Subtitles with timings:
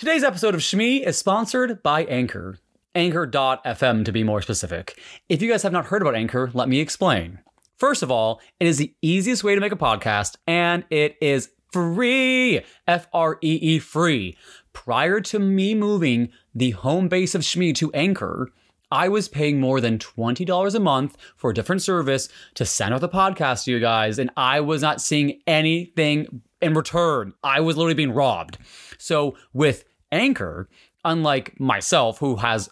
[0.00, 2.56] Today's episode of Shmee is sponsored by Anchor.
[2.94, 4.98] Anchor.fm to be more specific.
[5.28, 7.40] If you guys have not heard about Anchor, let me explain.
[7.76, 11.50] First of all, it is the easiest way to make a podcast and it is
[11.70, 12.62] free.
[12.88, 14.38] F R E E free.
[14.72, 18.48] Prior to me moving the home base of Shmee to Anchor,
[18.90, 23.02] I was paying more than $20 a month for a different service to send out
[23.02, 27.34] the podcast to you guys, and I was not seeing anything in return.
[27.44, 28.56] I was literally being robbed.
[28.98, 30.68] So with Anchor,
[31.04, 32.70] unlike myself, who has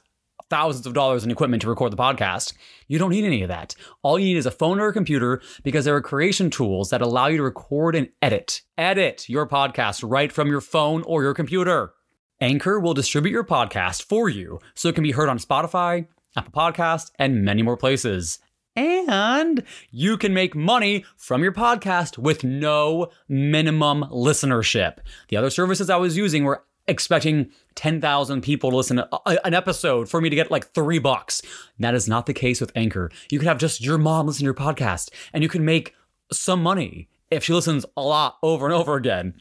[0.51, 2.55] thousands of dollars in equipment to record the podcast,
[2.87, 3.75] you don't need any of that.
[4.03, 7.03] All you need is a phone or a computer because there are creation tools that
[7.03, 8.62] allow you to record and edit.
[8.77, 11.93] Edit your podcast right from your phone or your computer.
[12.41, 16.53] Anchor will distribute your podcast for you so it can be heard on Spotify, Apple
[16.53, 18.39] Podcast, and many more places.
[18.77, 24.98] And you can make money from your podcast with no minimum listenership.
[25.29, 29.55] The other services I was using were expecting 10,000 people to listen to a- an
[29.55, 31.42] episode for me to get like three bucks.
[31.78, 33.11] That is not the case with Anchor.
[33.30, 35.95] You can have just your mom listen to your podcast and you can make
[36.33, 39.34] some money if she listens a lot over and over again.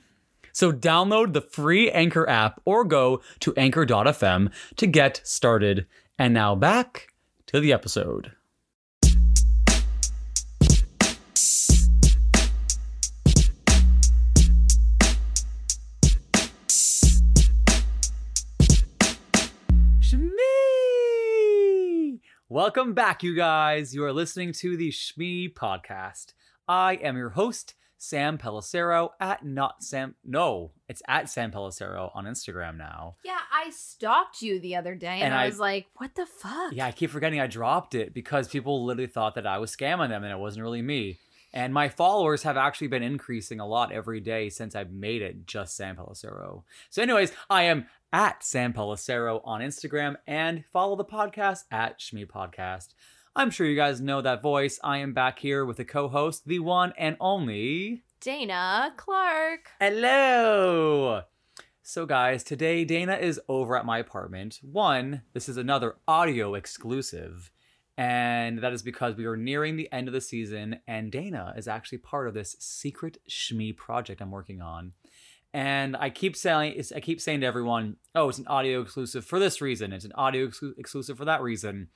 [0.52, 5.86] So download the free Anchor app or go to anchor.fm to get started.
[6.20, 7.10] And now back
[7.48, 8.32] to the episode.
[22.50, 23.94] Welcome back, you guys.
[23.94, 26.34] You are listening to the Shmee podcast.
[26.66, 30.16] I am your host, Sam Pellicero at not Sam.
[30.24, 33.16] No, it's at Sam Pellicero on Instagram now.
[33.26, 36.26] Yeah, I stalked you the other day and, And I, I- was like, what the
[36.26, 36.72] fuck?
[36.72, 40.08] Yeah, I keep forgetting I dropped it because people literally thought that I was scamming
[40.10, 41.18] them and it wasn't really me.
[41.58, 45.48] And my followers have actually been increasing a lot every day since I've made it
[45.48, 46.62] just Sam Pellicero.
[46.92, 52.28] So, anyways, I am at Sam Pellicero on Instagram and follow the podcast at Shmee
[52.28, 52.90] Podcast.
[53.36, 54.80] I'm sure you guys know that voice.
[54.84, 59.72] I am back here with the co-host, the one and only Dana Clarke.
[59.80, 61.24] Hello.
[61.82, 64.60] So, guys, today Dana is over at my apartment.
[64.62, 67.50] One, this is another audio exclusive,
[67.98, 71.68] and that is because we are nearing the end of the season, and Dana is
[71.68, 74.94] actually part of this secret Shmee project I'm working on.
[75.54, 79.40] And I keep saying, I keep saying to everyone, "Oh, it's an audio exclusive for
[79.40, 79.94] this reason.
[79.94, 81.88] It's an audio exclu- exclusive for that reason."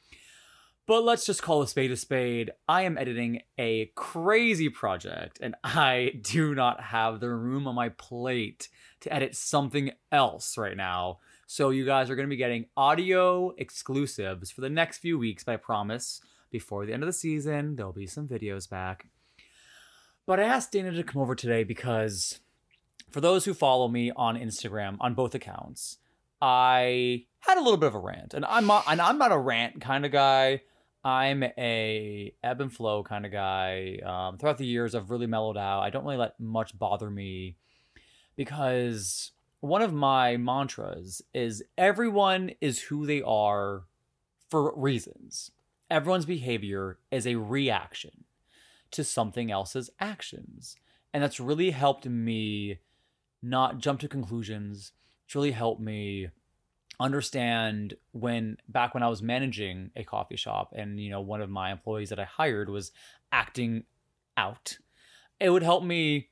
[0.88, 2.52] But let's just call a spade a spade.
[2.68, 7.90] I am editing a crazy project, and I do not have the room on my
[7.90, 8.68] plate
[9.02, 11.20] to edit something else right now.
[11.54, 15.46] So, you guys are going to be getting audio exclusives for the next few weeks,
[15.50, 19.08] I promise before the end of the season, there'll be some videos back.
[20.26, 22.40] But I asked Dana to come over today because
[23.10, 25.98] for those who follow me on Instagram on both accounts,
[26.42, 29.38] I had a little bit of a rant, and I'm not, and I'm not a
[29.38, 30.62] rant kind of guy.
[31.04, 33.98] I'm a ebb and flow kind of guy.
[34.06, 35.82] Um, throughout the years, I've really mellowed out.
[35.82, 37.58] I don't really let much bother me
[38.38, 43.84] because one of my mantras is everyone is who they are
[44.50, 45.52] for reasons.
[45.90, 48.26] Everyone's behavior is a reaction
[48.92, 50.76] to something else's actions.
[51.14, 52.80] And that's really helped me
[53.42, 54.94] not jump to conclusions.
[55.26, 56.30] It's really helped me
[57.00, 61.50] understand when back when I was managing a coffee shop and you know one of
[61.50, 62.92] my employees that I hired was
[63.32, 63.86] acting
[64.38, 64.78] out
[65.40, 66.30] it would help me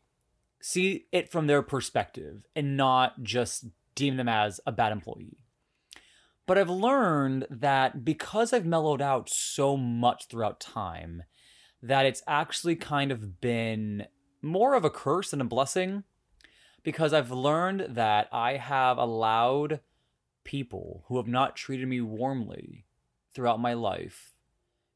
[0.61, 3.65] see it from their perspective and not just
[3.95, 5.37] deem them as a bad employee.
[6.45, 11.23] But I've learned that because I've mellowed out so much throughout time
[11.81, 14.07] that it's actually kind of been
[14.41, 16.03] more of a curse than a blessing
[16.83, 19.81] because I've learned that I have allowed
[20.43, 22.85] people who have not treated me warmly
[23.33, 24.33] throughout my life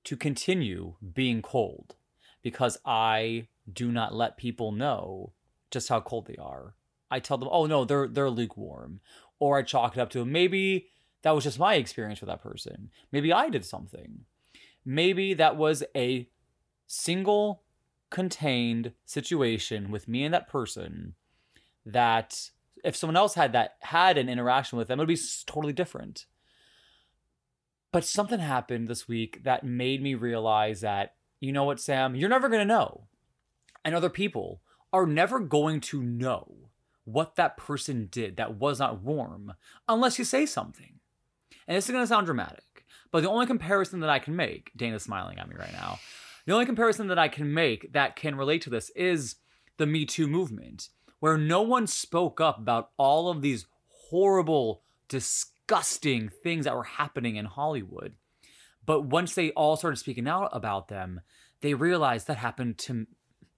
[0.05, 1.95] to continue being cold
[2.41, 5.33] because I do not let people know
[5.73, 6.75] just how cold they are.
[7.11, 9.01] I tell them, "Oh no, they're they're lukewarm,"
[9.39, 10.89] or I chalk it up to maybe
[11.23, 12.89] that was just my experience with that person.
[13.11, 14.25] Maybe I did something.
[14.85, 16.29] Maybe that was a
[16.87, 17.63] single
[18.09, 21.15] contained situation with me and that person
[21.85, 22.49] that
[22.83, 26.25] if someone else had that had an interaction with them, it would be totally different.
[27.91, 32.29] But something happened this week that made me realize that, you know what, Sam, you're
[32.29, 33.07] never gonna know.
[33.85, 34.61] And other people
[34.93, 36.69] are never going to know
[37.03, 39.53] what that person did that was not warm
[39.89, 40.99] unless you say something.
[41.67, 45.03] And this is gonna sound dramatic, but the only comparison that I can make, Dana's
[45.03, 45.99] smiling at me right now,
[46.45, 49.35] the only comparison that I can make that can relate to this is
[49.77, 56.29] the Me Too movement, where no one spoke up about all of these horrible, disgusting
[56.29, 58.13] things that were happening in Hollywood.
[58.85, 61.21] But once they all started speaking out about them,
[61.61, 63.07] they realized that happened to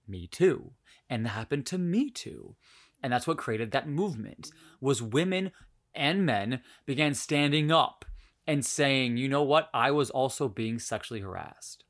[0.06, 0.72] me too.
[1.08, 2.56] And that happened to me too.
[3.02, 4.50] And that's what created that movement
[4.80, 5.52] was women
[5.94, 8.04] and men began standing up
[8.46, 11.84] and saying, you know what, I was also being sexually harassed.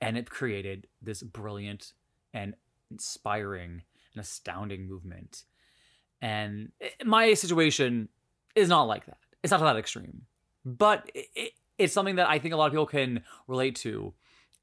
[0.00, 1.92] And it created this brilliant
[2.32, 2.54] and
[2.90, 3.82] inspiring
[4.14, 5.44] and astounding movement.
[6.22, 6.72] And
[7.04, 8.08] my situation
[8.54, 9.18] is not like that.
[9.42, 10.22] It's not that extreme.
[10.64, 14.14] But it, it's something that I think a lot of people can relate to.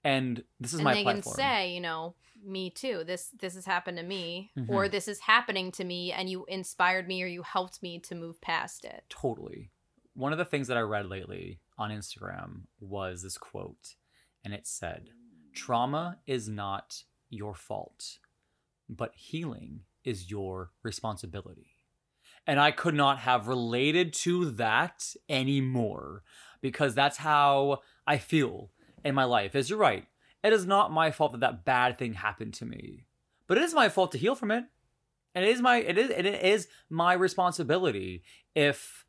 [0.08, 1.24] And this is and my they platform.
[1.24, 3.04] can say, you know, me too.
[3.06, 4.70] This this has happened to me, Mhm.
[4.70, 8.16] or this is happening to me, and you inspired me, or you helped me to
[8.16, 9.04] move past it.
[9.10, 9.70] Totally.
[10.14, 13.96] One of the things that I read lately on Instagram was this quote,
[14.46, 15.12] and it said,
[15.54, 18.20] Trauma is not your fault,
[18.88, 21.72] but healing is your responsibility.
[22.46, 26.24] And I could not have related to that anymore
[26.62, 28.72] because that's how I feel
[29.04, 29.56] in my life.
[29.56, 30.08] As you're right,
[30.44, 33.06] it is not my fault that that bad thing happened to me,
[33.48, 34.66] but it is my fault to heal from it.
[35.36, 38.24] And it is my it is it is my responsibility
[38.56, 39.06] if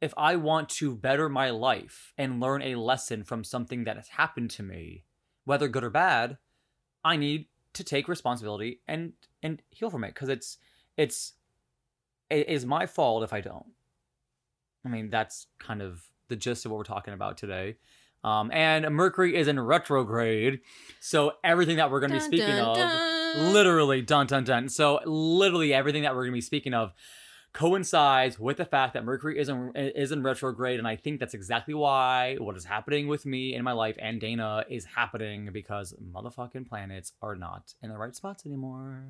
[0.00, 4.08] if I want to better my life and learn a lesson from something that has
[4.08, 5.04] happened to me,
[5.44, 6.38] whether good or bad,
[7.02, 10.58] I need to take responsibility and and heal from it because it's
[10.96, 11.32] it's
[12.30, 13.66] it is my fault if I don't.
[14.84, 17.76] I mean, that's kind of the gist of what we're talking about today.
[18.24, 20.60] Um, and Mercury is in retrograde,
[20.98, 23.52] so everything that we're going to be speaking dun, of, dun.
[23.52, 24.68] literally, dun dun dun.
[24.70, 26.94] So literally everything that we're going to be speaking of
[27.52, 31.34] coincides with the fact that Mercury is in, is in retrograde, and I think that's
[31.34, 35.94] exactly why what is happening with me in my life and Dana is happening because
[36.02, 39.04] motherfucking planets are not in the right spots anymore.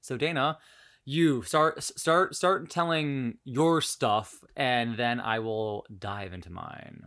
[0.00, 0.58] So Dana,
[1.04, 7.04] you start start start telling your stuff, and then I will dive into mine.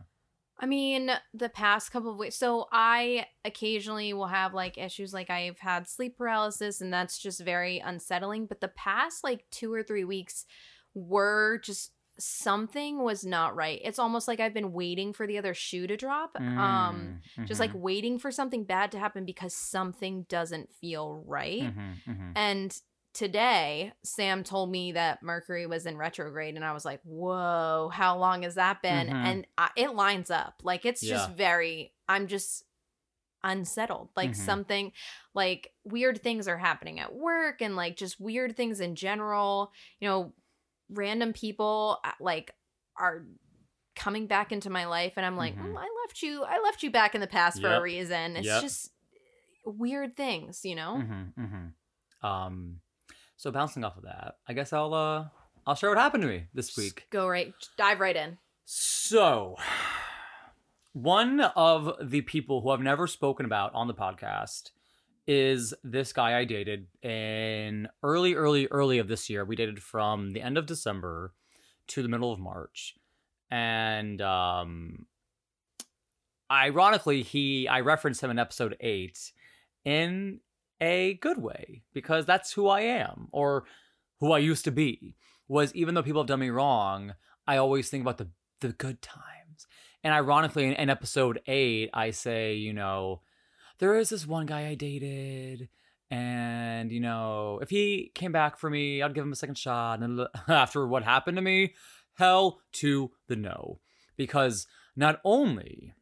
[0.61, 2.35] I mean, the past couple of weeks.
[2.35, 7.41] So I occasionally will have like issues like I've had sleep paralysis and that's just
[7.41, 10.45] very unsettling, but the past like 2 or 3 weeks
[10.93, 13.79] were just something was not right.
[13.83, 16.35] It's almost like I've been waiting for the other shoe to drop.
[16.57, 21.73] Um Mm, just like waiting for something bad to happen because something doesn't feel right.
[21.73, 22.31] mhm, mhm.
[22.35, 22.77] And
[23.19, 28.17] today, Sam told me that Mercury was in retrograde, and I was like, "Whoa, how
[28.17, 29.13] long has that been?" Mhm.
[29.13, 30.61] And I, it lines up.
[30.63, 31.93] Like it's just very.
[32.07, 32.63] I'm just
[33.43, 34.09] unsettled.
[34.15, 34.35] Like Mhm.
[34.35, 34.91] something,
[35.33, 39.71] like weird things are happening at work, and like just weird things in general.
[39.99, 40.33] You know,
[40.89, 42.55] random people uh, like
[42.97, 43.25] are
[43.95, 45.73] coming back into my life, and I'm like, Mhm.
[45.73, 46.43] "Mm, I left you.
[46.43, 48.37] I left you back in the past for a reason.
[48.37, 48.61] It's Yep.
[48.61, 48.91] just
[49.65, 52.25] weird things, you know." Mm-hmm, mm-hmm.
[52.27, 52.81] Um,
[53.39, 55.25] so bouncing off of that, I guess I'll uh
[55.65, 57.07] I'll share what happened to me this week.
[57.09, 58.37] Go right, dive right in.
[58.65, 59.55] So,
[60.91, 64.71] one of the people who I've never spoken about on the podcast
[65.25, 69.45] is this guy I dated in early, early, early of this year.
[69.45, 71.33] We dated from the end of December
[71.87, 72.95] to the middle of March,
[73.49, 75.05] and um,
[76.51, 79.31] ironically, he I referenced him in episode eight
[79.85, 80.41] in
[80.81, 83.65] a good way because that's who I am or
[84.19, 85.15] who I used to be.
[85.47, 87.15] Was even though people have done me wrong,
[87.47, 88.29] I always think about the
[88.61, 89.67] the good times.
[90.03, 93.21] And ironically, in, in episode eight, I say, you know,
[93.79, 95.69] there is this one guy I dated,
[96.11, 100.01] and you know, if he came back for me, I'd give him a second shot.
[100.01, 101.73] And after what happened to me,
[102.15, 103.79] hell to the no,
[104.15, 105.93] because not only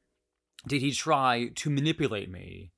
[0.68, 2.72] did he try to manipulate me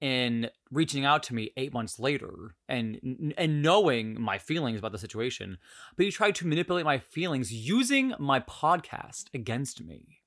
[0.00, 4.98] in reaching out to me eight months later and and knowing my feelings about the
[4.98, 5.58] situation
[5.96, 10.20] but he tried to manipulate my feelings using my podcast against me.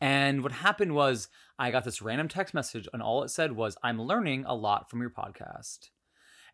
[0.00, 3.76] And what happened was i got this random text message and all it said was
[3.82, 5.90] i'm learning a lot from your podcast.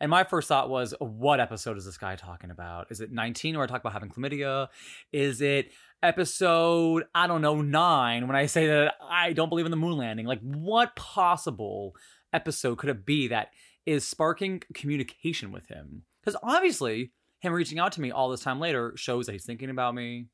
[0.00, 2.88] And my first thought was what episode is this guy talking about?
[2.90, 4.66] Is it 19 where i talk about having chlamydia?
[5.12, 5.70] Is it
[6.02, 9.96] episode i don't know 9 when i say that i don't believe in the moon
[9.96, 10.26] landing?
[10.26, 11.94] Like what possible
[12.32, 13.50] episode could it be that
[13.86, 16.02] is sparking communication with him?
[16.22, 19.70] Because obviously, him reaching out to me all this time later shows that he's thinking
[19.70, 20.28] about me,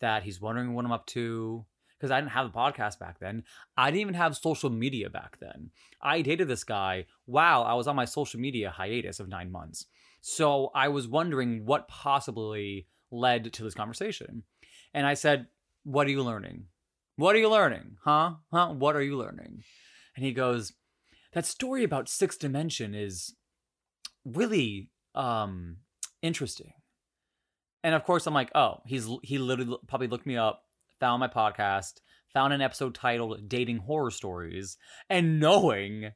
[0.00, 1.64] that he's wondering what I'm up to.
[1.98, 3.44] Because I didn't have a podcast back then.
[3.78, 5.70] I didn't even have social media back then.
[6.02, 9.86] I dated this guy while I was on my social media hiatus of nine months.
[10.20, 14.42] So I was wondering what possibly led to this conversation.
[14.92, 15.46] And I said,
[15.84, 16.64] What are you learning?
[17.16, 17.96] What are you learning?
[18.04, 18.34] Huh?
[18.52, 18.70] Huh?
[18.70, 19.62] What are you learning?
[20.16, 20.72] And he goes,
[21.34, 23.34] that story about sixth dimension is
[24.24, 25.76] really um
[26.22, 26.72] interesting
[27.82, 30.62] And of course, I'm like, oh, he's he literally probably looked me up,
[31.00, 32.00] found my podcast,
[32.32, 34.78] found an episode titled "Dating Horror Stories,"
[35.10, 36.12] and knowing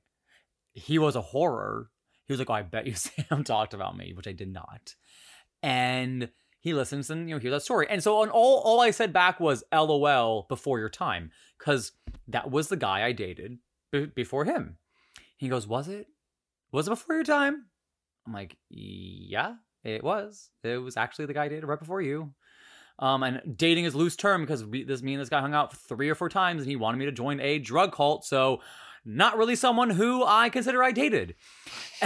[0.72, 1.90] he was a horror,
[2.26, 4.94] he was like, oh, I bet you Sam talked about me, which I did not.
[5.62, 7.86] And he listens and you know hears that story.
[7.90, 11.92] And so on all all I said back was LOL before your time, because
[12.28, 13.58] that was the guy I dated
[13.92, 14.78] b- before him.
[15.38, 16.06] He goes, was it?
[16.72, 17.64] Was it before your time?
[18.26, 19.54] I'm like, yeah,
[19.84, 20.50] it was.
[20.62, 22.34] It was actually the guy I dated right before you.
[22.98, 25.74] Um, and dating is loose term because we, this me and this guy hung out
[25.74, 28.24] three or four times, and he wanted me to join a drug cult.
[28.24, 28.60] So,
[29.04, 31.34] not really someone who I consider I dated.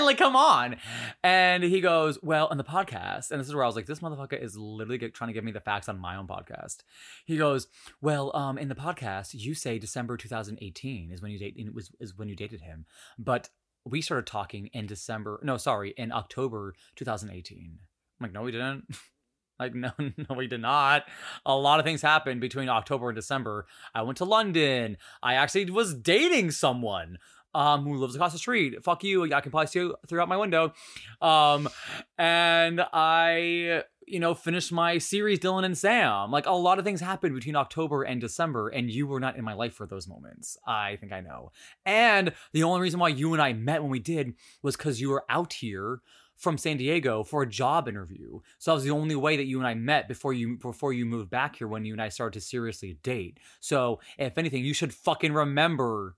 [0.00, 0.76] like, come on.
[1.22, 4.00] And he goes, well, on the podcast, and this is where I was like, this
[4.00, 6.78] motherfucker is literally get, trying to give me the facts on my own podcast.
[7.24, 7.68] He goes,
[8.00, 11.90] well, um, in the podcast, you say December 2018 is when you date it was
[12.00, 12.86] is when you dated him,
[13.18, 13.48] but
[13.84, 15.40] we started talking in December.
[15.42, 17.78] No, sorry, in October 2018.
[18.20, 18.84] I'm like, no, we didn't.
[19.58, 21.04] Like, no, no, we did not.
[21.44, 23.66] A lot of things happened between October and December.
[23.94, 24.96] I went to London.
[25.22, 27.18] I actually was dating someone
[27.54, 28.82] um, who lives across the street.
[28.84, 29.32] Fuck you.
[29.32, 30.72] I can probably see you throughout my window.
[31.20, 31.68] Um,
[32.16, 36.30] and I, you know, finished my series, Dylan and Sam.
[36.30, 39.44] Like, a lot of things happened between October and December, and you were not in
[39.44, 40.56] my life for those moments.
[40.66, 41.52] I think I know.
[41.84, 45.08] And the only reason why you and I met when we did was because you
[45.10, 46.00] were out here
[46.38, 48.40] from San Diego for a job interview.
[48.58, 51.04] So that was the only way that you and I met before you before you
[51.04, 53.38] moved back here when you and I started to seriously date.
[53.60, 56.16] So if anything, you should fucking remember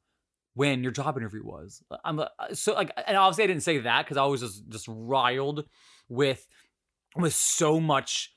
[0.54, 1.82] when your job interview was.
[2.04, 2.20] I'm
[2.52, 5.64] so like, and obviously I didn't say that because I was just just riled
[6.08, 6.46] with
[7.16, 8.34] with so much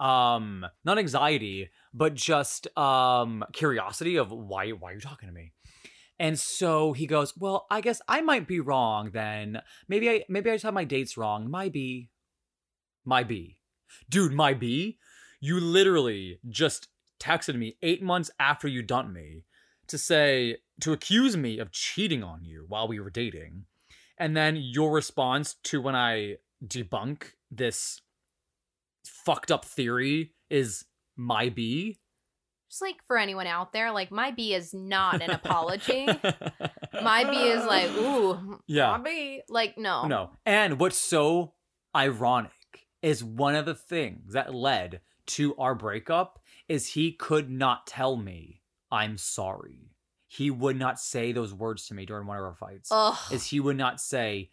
[0.00, 5.52] um not anxiety but just um curiosity of why why are you talking to me
[6.18, 9.62] and so he goes, "Well, I guess I might be wrong then.
[9.88, 11.50] Maybe I maybe I just have my dates wrong.
[11.50, 12.10] My B.
[13.04, 13.58] My B.
[14.08, 14.98] Dude, my B,
[15.40, 16.88] you literally just
[17.20, 19.44] texted me 8 months after you dumped me
[19.86, 23.64] to say to accuse me of cheating on you while we were dating.
[24.18, 28.00] And then your response to when I debunk this
[29.04, 30.84] fucked up theory is
[31.16, 31.98] my B
[32.70, 36.06] just like for anyone out there, like my B is not an apology.
[37.02, 39.42] my B is like, ooh, yeah, my B.
[39.48, 40.06] Like, no.
[40.06, 40.30] No.
[40.44, 41.54] And what's so
[41.96, 42.52] ironic
[43.02, 48.16] is one of the things that led to our breakup is he could not tell
[48.16, 49.92] me I'm sorry.
[50.26, 52.90] He would not say those words to me during one of our fights.
[52.92, 53.16] Ugh.
[53.30, 54.50] Is he would not say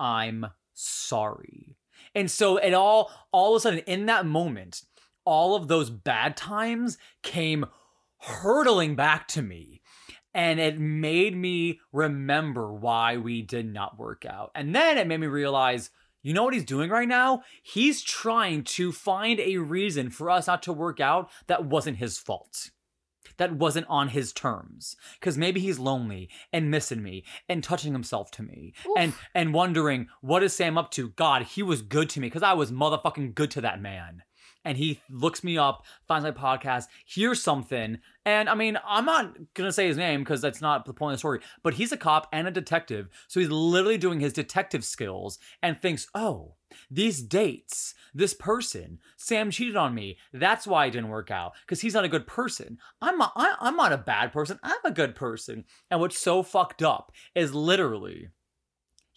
[0.00, 1.76] I'm sorry.
[2.14, 4.82] And so it all all of a sudden in that moment,
[5.24, 7.66] all of those bad times came
[8.18, 9.80] hurtling back to me.
[10.32, 14.50] And it made me remember why we did not work out.
[14.54, 15.90] And then it made me realize
[16.24, 17.42] you know what he's doing right now?
[17.62, 22.16] He's trying to find a reason for us not to work out that wasn't his
[22.16, 22.70] fault.
[23.36, 24.96] That wasn't on his terms.
[25.20, 28.96] Cause maybe he's lonely and missing me and touching himself to me Oof.
[28.96, 31.10] and and wondering what is Sam up to?
[31.10, 34.22] God, he was good to me because I was motherfucking good to that man
[34.64, 37.98] and he looks me up, finds my podcast, hears something.
[38.24, 41.12] And I mean, I'm not going to say his name because that's not the point
[41.12, 43.08] of the story, but he's a cop and a detective.
[43.28, 46.54] So he's literally doing his detective skills and thinks, oh,
[46.90, 50.18] these dates, this person, Sam cheated on me.
[50.32, 52.78] That's why it didn't work out because he's not a good person.
[53.00, 54.58] I'm not, I, I'm not a bad person.
[54.62, 55.64] I'm a good person.
[55.90, 58.30] And what's so fucked up is literally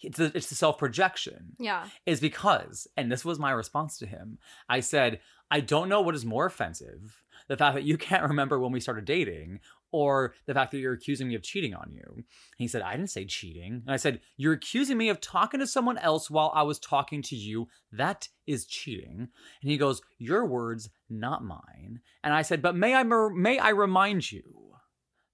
[0.02, 1.86] it's the, it's the self projection Yeah.
[2.06, 4.38] is because, and this was my response to him,
[4.68, 8.58] I said, I don't know what is more offensive the fact that you can't remember
[8.58, 12.04] when we started dating or the fact that you're accusing me of cheating on you.
[12.14, 12.24] And
[12.58, 13.82] he said, I didn't say cheating.
[13.86, 17.22] And I said, You're accusing me of talking to someone else while I was talking
[17.22, 17.68] to you.
[17.90, 19.28] That is cheating.
[19.62, 22.00] And he goes, Your words, not mine.
[22.22, 24.74] And I said, But may I, may I remind you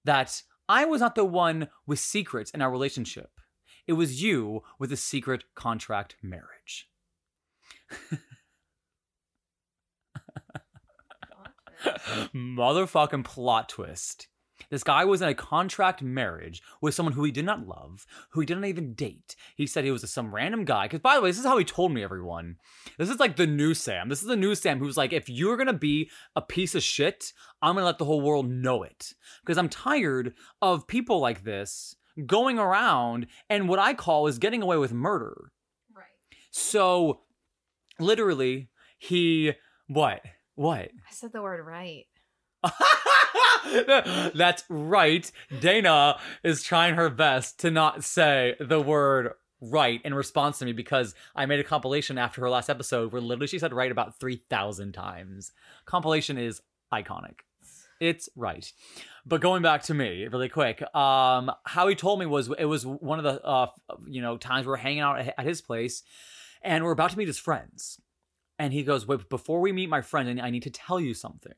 [0.05, 3.29] that I was not the one with secrets in our relationship.
[3.87, 6.89] It was you with a secret contract marriage.
[12.33, 14.27] Motherfucking plot twist.
[14.71, 18.39] This guy was in a contract marriage with someone who he did not love, who
[18.39, 19.35] he didn't even date.
[19.55, 20.85] He said he was some random guy.
[20.85, 22.57] Because, by the way, this is how he told me, everyone.
[22.97, 24.09] This is like the new Sam.
[24.09, 26.81] This is the new Sam who's like, if you're going to be a piece of
[26.81, 29.13] shit, I'm going to let the whole world know it.
[29.41, 31.95] Because I'm tired of people like this
[32.25, 35.51] going around and what I call is getting away with murder.
[35.95, 36.05] Right.
[36.51, 37.21] So,
[37.99, 39.53] literally, he.
[39.87, 40.21] What?
[40.55, 40.91] What?
[41.07, 42.05] I said the word right.
[44.33, 45.31] That's right.
[45.59, 50.71] Dana is trying her best to not say the word right in response to me
[50.71, 54.19] because I made a compilation after her last episode where literally she said right about
[54.19, 55.51] 3,000 times.
[55.85, 56.61] Compilation is
[56.93, 57.39] iconic.
[57.99, 58.71] It's right.
[59.25, 62.85] But going back to me really quick, um, how he told me was it was
[62.85, 63.67] one of the uh,
[64.07, 66.03] you know times we we're hanging out at his place,
[66.61, 67.99] and we're about to meet his friends,
[68.59, 71.53] and he goes, "Wait, before we meet my friend, I need to tell you something."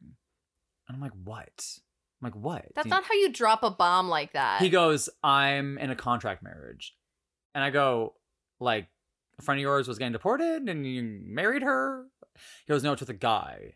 [0.88, 1.80] And I'm like, "What?"
[2.22, 4.62] I'm like, "What?" That's not how you drop a bomb like that.
[4.62, 6.96] He goes, "I'm in a contract marriage,"
[7.56, 8.14] and I go,
[8.60, 8.88] "Like,
[9.40, 12.06] a friend of yours was getting deported, and you married her?"
[12.66, 13.74] He goes, "No, it's with a guy."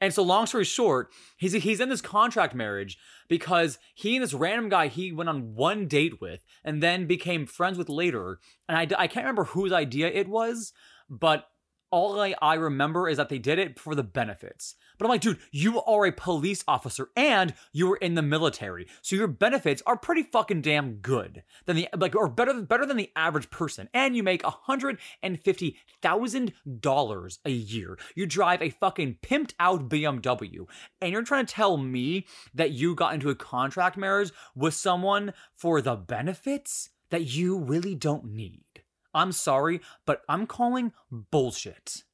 [0.00, 2.96] And so, long story short, he's he's in this contract marriage
[3.28, 7.46] because he and this random guy he went on one date with and then became
[7.46, 8.38] friends with later.
[8.68, 10.72] And I, I can't remember whose idea it was,
[11.08, 11.46] but
[11.90, 14.74] all I, I remember is that they did it for the benefits.
[14.98, 18.86] But I'm like, dude, you are a police officer and you were in the military.
[19.02, 22.84] So your benefits are pretty fucking damn good than the like or better than better
[22.84, 23.88] than the average person.
[23.94, 27.98] And you make $150,000 a year.
[28.14, 30.66] You drive a fucking pimped out BMW.
[31.00, 35.32] And you're trying to tell me that you got into a contract marriage with someone
[35.54, 38.64] for the benefits that you really don't need.
[39.14, 42.04] I'm sorry, but I'm calling bullshit.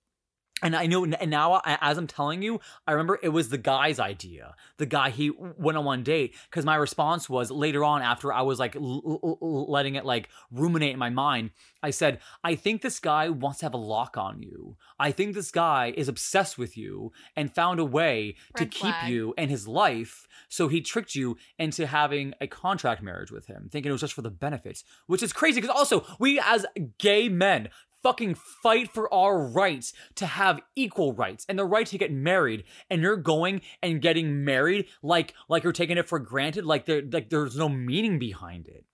[0.63, 4.01] And I know, and now as I'm telling you, I remember it was the guy's
[4.01, 4.55] idea.
[4.79, 8.41] The guy he went on one date because my response was later on after I
[8.41, 11.51] was like l- l- letting it like ruminate in my mind.
[11.83, 14.77] I said, I think this guy wants to have a lock on you.
[14.99, 18.95] I think this guy is obsessed with you and found a way Red to flag.
[19.03, 20.27] keep you in his life.
[20.49, 24.15] So he tricked you into having a contract marriage with him, thinking it was just
[24.15, 26.65] for the benefits, which is crazy because also we as
[26.97, 27.69] gay men
[28.07, 32.63] fucking fight for our rights to have equal rights and the right to get married
[32.89, 37.03] and you're going and getting married like like you're taking it for granted like there
[37.11, 38.85] like there's no meaning behind it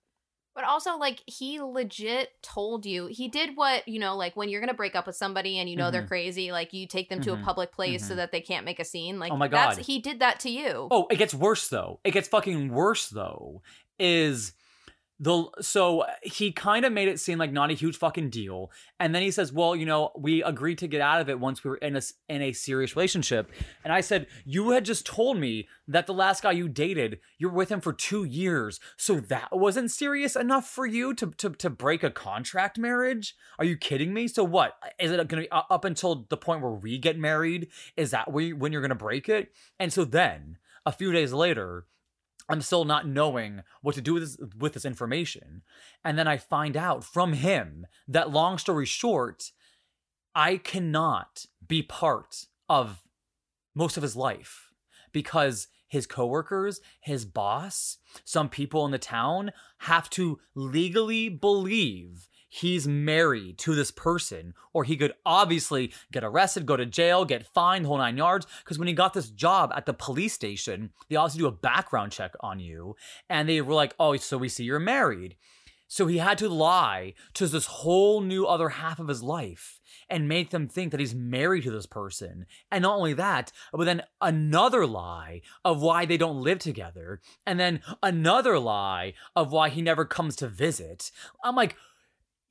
[0.55, 4.61] but also, like, he legit told you, he did what, you know, like when you're
[4.69, 5.93] to break up with somebody and you know mm-hmm.
[5.93, 7.25] they're crazy, like you take them mm-hmm.
[7.25, 7.45] to a mm-hmm.
[7.45, 8.09] public place mm-hmm.
[8.09, 9.17] so that they can't make a scene.
[9.17, 9.79] Like, oh my God.
[9.79, 10.87] he did that to you.
[10.91, 11.99] Oh, it gets worse though.
[12.03, 13.63] It gets fucking worse though.
[13.97, 14.53] Is
[15.19, 19.13] the so he kind of made it seem like not a huge fucking deal and
[19.13, 21.69] then he says well you know we agreed to get out of it once we
[21.69, 23.51] were in a in a serious relationship.
[23.83, 27.49] And i said you had just told me that the last guy you dated you
[27.49, 31.49] were with him for 2 years so that wasn't serious enough for you to to
[31.51, 33.35] to break a contract marriage?
[33.59, 34.27] Are you kidding me?
[34.27, 34.75] So what?
[34.99, 38.31] Is it going to be up until the point where we get married is that
[38.31, 39.51] when you're going to break it?
[39.79, 41.85] And so then a few days later
[42.49, 45.61] I'm still not knowing what to do with this, with this information.
[46.03, 49.51] And then I find out from him that, long story short,
[50.35, 53.01] I cannot be part of
[53.75, 54.71] most of his life
[55.11, 62.87] because his coworkers, his boss, some people in the town have to legally believe he's
[62.87, 67.87] married to this person, or he could obviously get arrested, go to jail, get fined,
[67.87, 68.45] whole nine yards.
[68.63, 72.11] Because when he got this job at the police station, they obviously do a background
[72.11, 72.95] check on you,
[73.27, 75.35] and they were like, "Oh, so we see you're married."
[75.87, 80.27] So he had to lie to this whole new other half of his life and
[80.27, 82.45] make them think that he's married to this person.
[82.71, 87.21] And not only that, but then another lie of why they don't live together.
[87.45, 91.11] And then another lie of why he never comes to visit.
[91.43, 91.75] I'm like,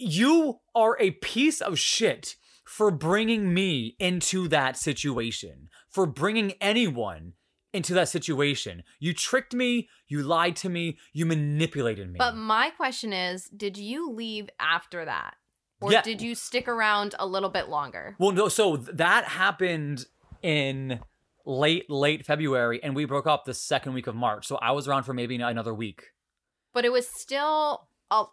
[0.02, 7.34] you are a piece of shit for bringing me into that situation, for bringing anyone
[7.72, 8.82] into that situation.
[8.98, 12.18] You tricked me, you lied to me, you manipulated me.
[12.18, 15.34] But my question is did you leave after that?
[15.80, 16.02] Or yeah.
[16.02, 18.14] did you stick around a little bit longer?
[18.18, 20.06] Well, no, so that happened
[20.40, 21.00] in
[21.44, 24.46] late, late February, and we broke up the second week of March.
[24.46, 26.04] So I was around for maybe another week.
[26.72, 27.88] But it was still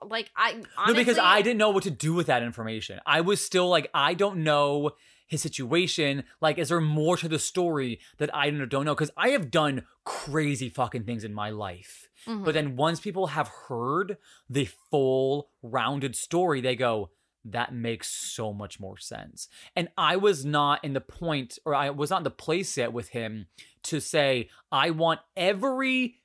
[0.05, 2.99] like I honestly, no because I didn't know what to do with that information.
[3.05, 4.91] I was still like I don't know
[5.29, 6.23] his situation.
[6.41, 8.95] Like, is there more to the story that I don't know?
[8.95, 12.09] Because I have done crazy fucking things in my life.
[12.27, 12.43] Mm-hmm.
[12.43, 14.17] But then once people have heard
[14.49, 17.11] the full rounded story, they go,
[17.45, 19.47] that makes so much more sense.
[19.75, 22.91] And I was not in the point, or I was not in the place yet
[22.91, 23.45] with him
[23.83, 26.18] to say, I want every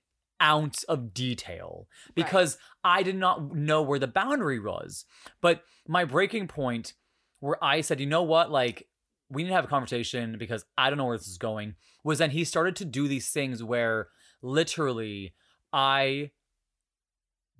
[0.44, 2.98] ounce of detail because right.
[2.98, 5.07] I did not know where the boundary was.
[5.40, 6.92] But my breaking point
[7.40, 8.87] where I said, you know what, like,
[9.30, 12.18] we need to have a conversation because I don't know where this is going, was
[12.18, 14.09] then he started to do these things where
[14.42, 15.35] literally
[15.72, 16.30] I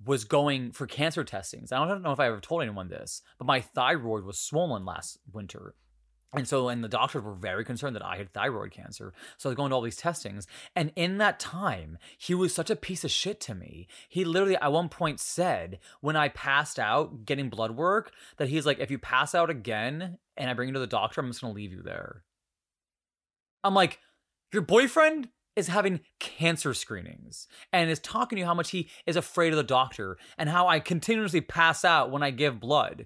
[0.05, 1.71] was going for cancer testings.
[1.71, 5.17] I don't know if I ever told anyone this, but my thyroid was swollen last
[5.31, 5.73] winter.
[6.33, 9.13] And so, and the doctors were very concerned that I had thyroid cancer.
[9.37, 10.47] So I was going to all these testings.
[10.75, 13.87] And in that time, he was such a piece of shit to me.
[14.09, 18.65] He literally, at one point, said, when I passed out getting blood work, that he's
[18.65, 21.39] like, if you pass out again and I bring you to the doctor, I'm just
[21.41, 22.23] going to leave you there.
[23.63, 23.99] I'm like,
[24.51, 29.15] your boyfriend is having cancer screenings and is talking to you how much he is
[29.15, 33.05] afraid of the doctor and how I continuously pass out when I give blood.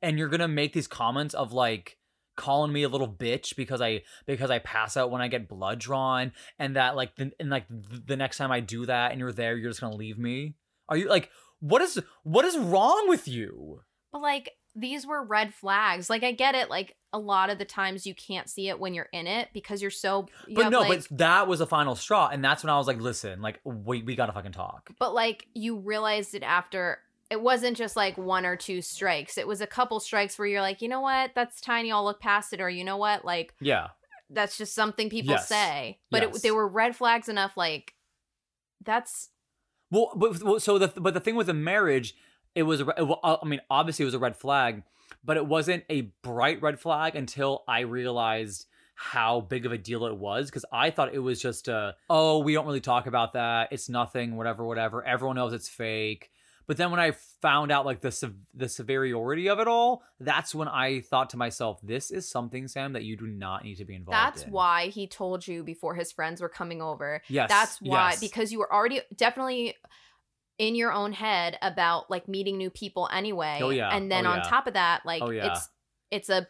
[0.00, 1.98] And you're going to make these comments of like,
[2.40, 5.78] calling me a little bitch because I because I pass out when I get blood
[5.78, 9.32] drawn and that like the, and like the next time I do that and you're
[9.32, 10.54] there you're just going to leave me?
[10.88, 13.82] Are you like what is what is wrong with you?
[14.10, 16.08] But like these were red flags.
[16.08, 18.94] Like I get it like a lot of the times you can't see it when
[18.94, 21.66] you're in it because you're so you but have, no, like, but that was the
[21.66, 24.52] final straw and that's when I was like listen, like we we got to fucking
[24.52, 24.90] talk.
[24.98, 26.98] but like you realized it after
[27.30, 29.38] it wasn't just like one or two strikes.
[29.38, 31.92] It was a couple strikes where you're like, you know what, that's tiny.
[31.92, 33.88] I'll look past it, or you know what, like Yeah.
[34.28, 35.48] that's just something people Yes.
[35.48, 35.98] say.
[36.10, 36.36] But Yes.
[36.36, 37.56] it, they were red flags enough.
[37.56, 37.94] Like
[38.84, 39.30] that's
[39.90, 42.14] Well, but well, so the but the thing with the marriage,
[42.54, 44.82] it was a re- well, I mean, obviously it was a red flag,
[45.24, 50.04] but it wasn't a bright red flag until I realized how big of a deal
[50.04, 53.32] it was because I thought it was just a oh we don't really talk about
[53.32, 56.30] that it's nothing whatever whatever everyone knows it's fake.
[56.70, 57.10] But then when I
[57.42, 61.36] found out like the sev- the severity of it all, that's when I thought to
[61.36, 64.24] myself, this is something Sam that you do not need to be involved in.
[64.24, 64.52] that's in.
[64.52, 67.22] why he told you before his friends were coming over.
[67.26, 68.20] Yes, That's why yes.
[68.20, 69.74] because you were already definitely
[70.58, 73.58] in your own head about like meeting new people anyway.
[73.60, 73.88] Oh, yeah.
[73.92, 74.42] And then Oh, on yeah.
[74.44, 75.50] top of that, like Oh, yeah.
[75.52, 75.68] it's
[76.12, 76.46] it's a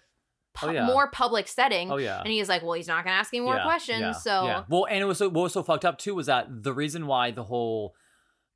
[0.53, 0.85] pu- Oh, yeah.
[0.85, 1.91] more public setting.
[1.91, 2.21] Oh yeah.
[2.21, 4.01] And he's like, well, he's not gonna ask any more Yeah, questions.
[4.01, 4.65] yeah, so yeah.
[4.69, 7.07] well, and it was so what was so fucked up too was that the reason
[7.07, 7.95] why the whole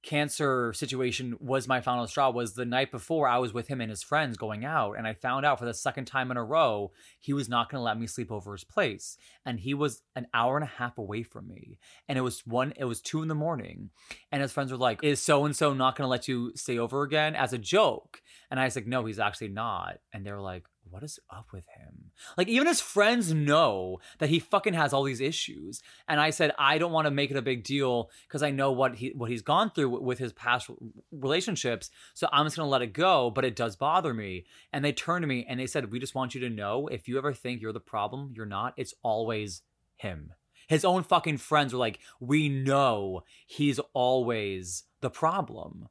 [0.05, 3.91] cancer situation was my final straw was the night before I was with him and
[3.91, 6.93] his friends going out, and I found out for the second time in a row
[7.19, 10.27] he was not going to let me sleep over his place, and he was an
[10.35, 13.29] hour and a half away from me, and it was one, it was two in
[13.29, 13.91] the morning,
[14.31, 16.79] and his friends were like, "Is so and so not going to let you stay
[16.79, 20.33] over again?" as a joke, and I was like, "No, he's actually not," and they
[20.33, 20.65] were like.
[20.95, 22.13] What is up with him?
[22.39, 25.83] Like, even his friends know that he fucking has all these issues.
[26.07, 28.71] And I said, I don't want to make it a big deal because I know
[28.71, 30.71] what he what he's gone through with- with his past
[31.11, 31.91] relationships.
[32.15, 33.33] So I'm just gonna let it go.
[33.33, 34.47] But it does bother me.
[34.73, 37.09] And they turned to me and they said, We just want you to know if
[37.09, 38.75] you ever think you're the problem, you're not.
[38.77, 39.63] It's always
[39.97, 40.33] him.
[40.69, 45.89] His own fucking friends were like, We know he's always the problem.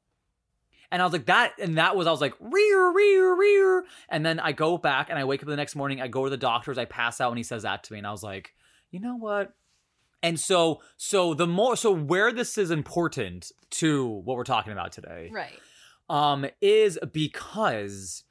[0.93, 3.83] And I was like, that, and that was, I was like, rear, rear, rear.
[4.09, 6.29] And then I go back and I wake up the next morning, I go to
[6.29, 7.97] the doctor's, I pass out, and he says that to me.
[7.97, 8.53] And I was like,
[8.91, 9.55] you know what?
[10.21, 14.91] And so, so the more, so where this is important to what we're talking about
[14.91, 15.59] today, right.
[16.11, 18.23] um, is because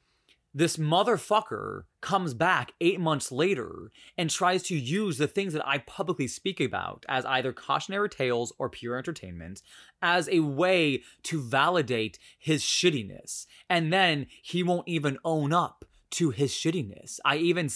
[0.53, 5.79] this motherfucker comes back eight months later and tries to use the things that I
[5.79, 9.63] publicly speak about as either cautionary tales or pure entertainment
[10.03, 13.47] as a way to validate his shittiness.
[13.69, 17.19] And then he won't even own up to his shittiness.
[17.25, 17.69] I even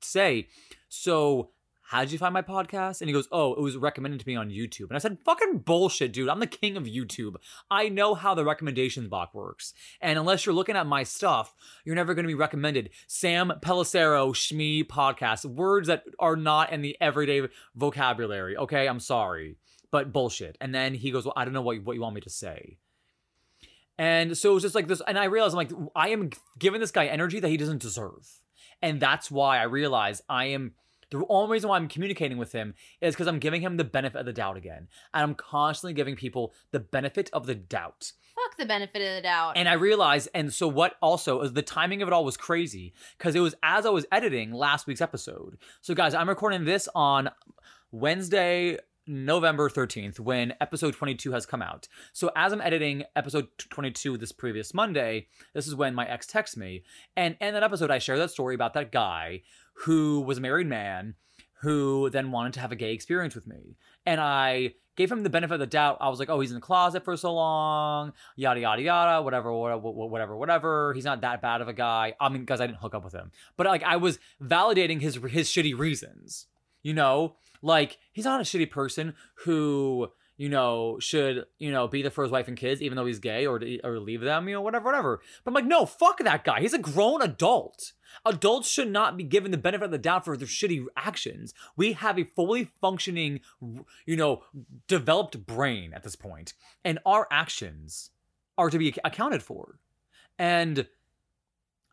[0.00, 0.48] say,
[0.88, 1.50] So,
[1.82, 3.00] how'd you find my podcast?
[3.00, 4.88] And he goes, Oh, it was recommended to me on YouTube.
[4.88, 6.30] And I said, Fucking bullshit, dude.
[6.30, 7.36] I'm the king of YouTube.
[7.70, 9.74] I know how the recommendations box works.
[10.00, 12.90] And unless you're looking at my stuff, you're never going to be recommended.
[13.06, 18.56] Sam Pellicero, Shmee podcast, words that are not in the everyday vocabulary.
[18.56, 19.56] Okay, I'm sorry,
[19.94, 20.58] but bullshit.
[20.60, 22.78] And then he goes, Well, I don't know what, what you want me to say.
[23.96, 25.00] And so it was just like this.
[25.06, 28.28] And I realized I'm like, I am giving this guy energy that he doesn't deserve.
[28.82, 30.72] And that's why I realize I am.
[31.10, 34.18] The only reason why I'm communicating with him is because I'm giving him the benefit
[34.18, 34.88] of the doubt again.
[35.12, 38.10] And I'm constantly giving people the benefit of the doubt.
[38.34, 39.52] Fuck the benefit of the doubt.
[39.54, 42.94] And I realized, and so what also is the timing of it all was crazy
[43.16, 45.56] because it was as I was editing last week's episode.
[45.82, 47.30] So, guys, I'm recording this on
[47.92, 51.88] Wednesday, November 13th, when episode 22 has come out.
[52.12, 56.56] So, as I'm editing episode 22 this previous Monday, this is when my ex texts
[56.56, 56.84] me.
[57.16, 59.42] And in that episode, I share that story about that guy
[59.74, 61.14] who was a married man
[61.60, 63.76] who then wanted to have a gay experience with me.
[64.04, 65.98] And I gave him the benefit of the doubt.
[66.00, 69.52] I was like, oh, he's in the closet for so long, yada, yada, yada, whatever,
[69.52, 70.92] whatever, whatever, whatever.
[70.94, 72.14] He's not that bad of a guy.
[72.20, 73.32] I mean, because I didn't hook up with him.
[73.56, 76.46] But like, I was validating his his shitty reasons.
[76.84, 82.02] You know, like he's not a shitty person who you know should you know be
[82.02, 84.54] there for his wife and kids even though he's gay or or leave them you
[84.54, 85.20] know whatever whatever.
[85.42, 86.60] But i'm like no fuck that guy.
[86.60, 87.92] He's a grown adult.
[88.26, 91.52] Adults should not be given the benefit of the doubt for their shitty actions.
[91.76, 93.40] We have a fully functioning
[94.06, 94.42] you know
[94.86, 96.52] developed brain at this point
[96.84, 98.10] and our actions
[98.58, 99.78] are to be accounted for.
[100.38, 100.86] And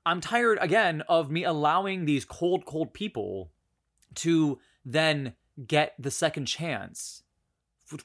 [0.05, 3.51] I'm tired again of me allowing these cold, cold people
[4.15, 5.33] to then
[5.67, 7.23] get the second chance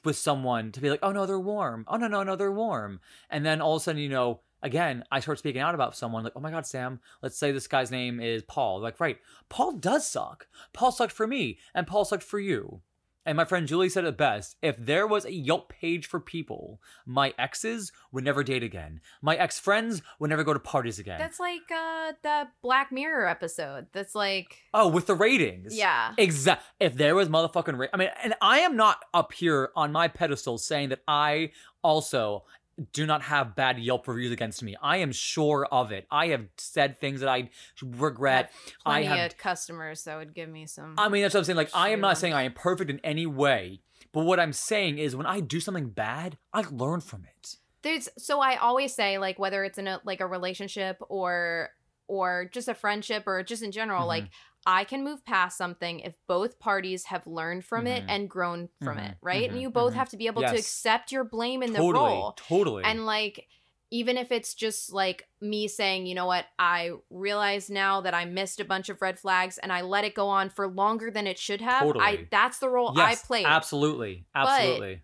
[0.03, 1.85] with someone to be like, oh no, they're warm.
[1.87, 2.99] Oh no, no, no, they're warm.
[3.29, 6.23] And then all of a sudden, you know, again, I start speaking out about someone
[6.23, 8.81] like, oh my God, Sam, let's say this guy's name is Paul.
[8.81, 9.17] Like, right,
[9.49, 10.47] Paul does suck.
[10.73, 12.81] Paul sucked for me, and Paul sucked for you.
[13.27, 16.81] And my friend Julie said it best if there was a Yelp page for people,
[17.05, 19.01] my exes would never date again.
[19.21, 21.19] My ex friends would never go to parties again.
[21.19, 23.87] That's like uh the Black Mirror episode.
[23.91, 25.75] That's like oh, with the ratings.
[25.77, 26.13] yeah.
[26.17, 26.63] Exactly.
[26.79, 30.07] If there was motherfucking, ra- I mean, and I am not up here on my
[30.07, 31.51] pedestal saying that I
[31.83, 32.45] also
[32.93, 34.75] do not have bad Yelp reviews against me.
[34.81, 36.05] I am sure of it.
[36.11, 37.49] I have said things that I
[37.83, 38.51] regret.
[38.85, 39.37] I have.
[39.37, 40.95] customers that would give me some.
[40.97, 41.57] I mean, that's what I'm saying.
[41.57, 44.97] Like, I am not saying I am perfect in any way, but what I'm saying
[44.99, 47.55] is when I do something bad, I learn from it.
[47.83, 51.69] there's so I always say like whether it's in a like a relationship or
[52.07, 54.07] or just a friendship or just in general Mhm.
[54.07, 54.29] like
[54.67, 58.09] I can move past something if both parties have learned from it Mhm.
[58.09, 59.11] and grown from Mhm.
[59.11, 59.47] it, right?
[59.47, 59.53] Mhm.
[59.53, 59.97] And you both Mhm.
[59.97, 62.33] have to be able to accept your blame in the role.
[62.33, 62.83] Totally.
[62.83, 63.47] And like
[63.89, 68.25] even if it's just like me saying, you know what, I realize now that I
[68.25, 71.25] missed a bunch of red flags and I let it go on for longer than
[71.25, 71.83] it should have.
[71.83, 72.27] I Totally.
[72.29, 74.25] that's the role yes, I played Absolutely.
[74.35, 75.03] Absolutely.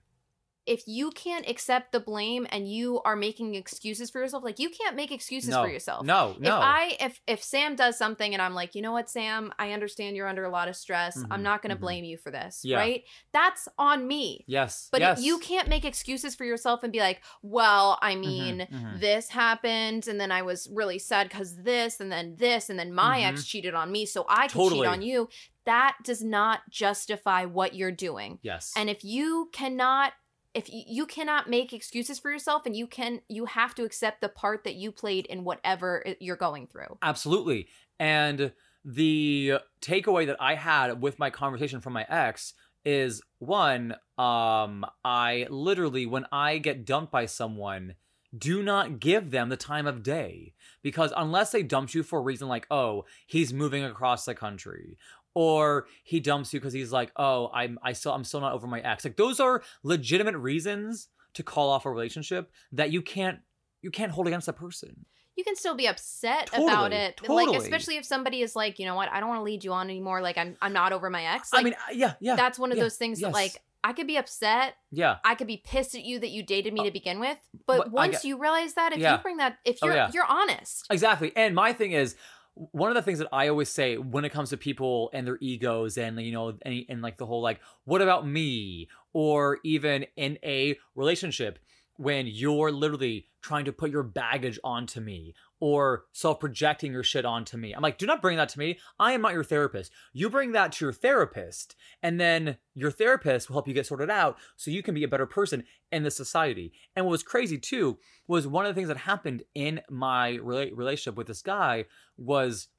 [0.66, 4.70] If you can't accept the blame and you are making excuses for yourself, like you
[4.70, 5.62] can't make excuses no.
[5.64, 6.06] for yourself.
[6.06, 6.56] No, no.
[6.58, 9.72] If I if if Sam does something and I'm like, you know what, Sam, I
[9.72, 11.18] understand you're under a lot of stress.
[11.18, 11.82] Mhm, I'm not going to mhm.
[11.82, 12.78] blame you for this, Yeah.
[12.78, 13.04] right?
[13.34, 14.46] That's on me.
[14.48, 14.88] yes.
[14.92, 15.22] But yes.
[15.22, 19.00] you can't make excuses for yourself and be like, well, I Mhm, mean, mhm.
[19.00, 22.94] this happened and then I was really sad because this and then this and then
[22.94, 23.34] my Mhm.
[23.34, 24.82] ex cheated on me, so I could Totally.
[24.82, 25.30] cheat on you.
[25.66, 28.40] That does not justify what you're doing.
[28.42, 28.74] Yes.
[28.76, 30.14] And if you cannot
[30.54, 34.30] if you cannot make excuses for yourself and you can you have to accept the
[34.30, 36.98] part that you played in whatever you're going through.
[37.02, 37.68] Absolutely.
[38.00, 38.52] And
[38.86, 42.54] the takeaway that I had with my conversation from my ex
[42.86, 47.96] is one, um, I literally, when I get dumped by someone,
[48.38, 50.54] do not give them the time of day.
[50.82, 54.98] Because unless they dumped you for a reason like, oh, he's moving across the country.
[55.36, 58.68] Or he dumps you because he's like, oh, I'm I still I'm still not over
[58.68, 59.04] my ex.
[59.04, 63.40] Like those are legitimate reasons to call off a relationship that you can't
[63.82, 65.06] you can't hold against that person.
[65.36, 67.20] You can still be upset Totally, about it.
[67.28, 67.58] Like totally.
[67.58, 69.90] especially if somebody is like, you know what, I don't want to lead you on
[69.90, 70.22] anymore.
[70.22, 71.50] Like I'm I'm not over my ex.
[71.52, 72.36] I mean, yeah, yeah.
[72.36, 74.76] that's one of yeah, those things that like I could be upset.
[74.92, 75.18] yeah.
[75.26, 77.38] I could be pissed at you that you dated me uh, to begin with.
[77.66, 79.18] But but once get- you realize that, if Yeah.
[79.18, 80.12] you bring that, if Oh, you're yeah.
[80.14, 81.34] you're honest, Exactly.
[81.36, 82.16] And my thing is
[82.56, 85.38] one of the things that I always say when it comes to people and their
[85.42, 88.88] egos and you know and, and like the whole like what about me?
[89.14, 91.60] or even in a relationship
[91.98, 97.58] when you're literally trying to put your baggage onto me or self-projecting your shit onto
[97.58, 97.74] me.
[97.74, 98.80] I'm like, do not bring that to me.
[99.00, 99.92] I am not your therapist.
[100.12, 104.10] You bring that to your therapist, and then your therapist will help you get sorted
[104.10, 106.74] out so you can be a better person in the society.
[106.96, 110.76] And what was crazy too was one of the things that happened in my rela-
[110.76, 111.86] relationship with this guy
[112.18, 112.70] was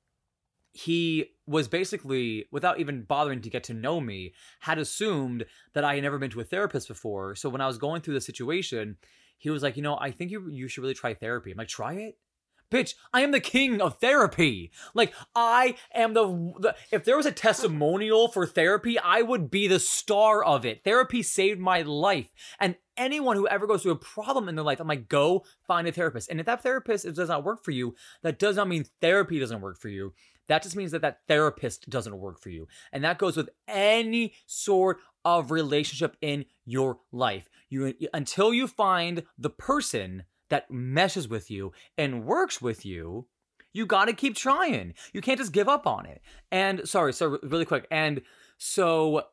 [0.74, 5.94] he was basically without even bothering to get to know me had assumed that i
[5.94, 7.34] had never been to a therapist before.
[7.36, 8.96] So when i was going through the situation
[9.38, 11.52] he was like you know i think you you should really try therapy.
[11.52, 12.18] I'm like try it?
[12.72, 14.72] Bitch i am the king of therapy.
[14.94, 16.26] Like i am the,
[16.58, 20.82] the if there was a testimonial for therapy i would be the star of it.
[20.82, 22.34] Therapy saved my life.
[22.58, 25.86] And anyone who ever goes through a problem in their life i'm like go find
[25.86, 26.30] a therapist.
[26.30, 29.60] And if that therapist does not work for you that does not mean therapy doesn't
[29.60, 30.14] work for you
[30.48, 32.68] that just means that that therapist doesn't work for you.
[32.92, 37.48] And that goes with any sort of relationship in your life.
[37.70, 43.26] You until you find the person that meshes with you and works with you,
[43.72, 44.94] you got to keep trying.
[45.12, 46.20] You can't just give up on it.
[46.52, 47.86] And sorry, so really quick.
[47.90, 48.22] And
[48.58, 49.24] so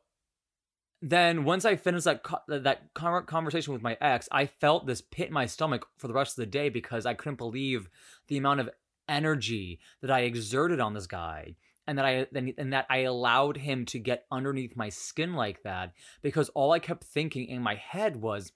[1.00, 5.28] then once I finished that co- that conversation with my ex, I felt this pit
[5.28, 7.88] in my stomach for the rest of the day because I couldn't believe
[8.28, 8.70] the amount of
[9.12, 11.54] energy that I exerted on this guy
[11.86, 15.92] and that I and, that I allowed him to get underneath my skin like that
[16.22, 18.52] because all I kept thinking in my head was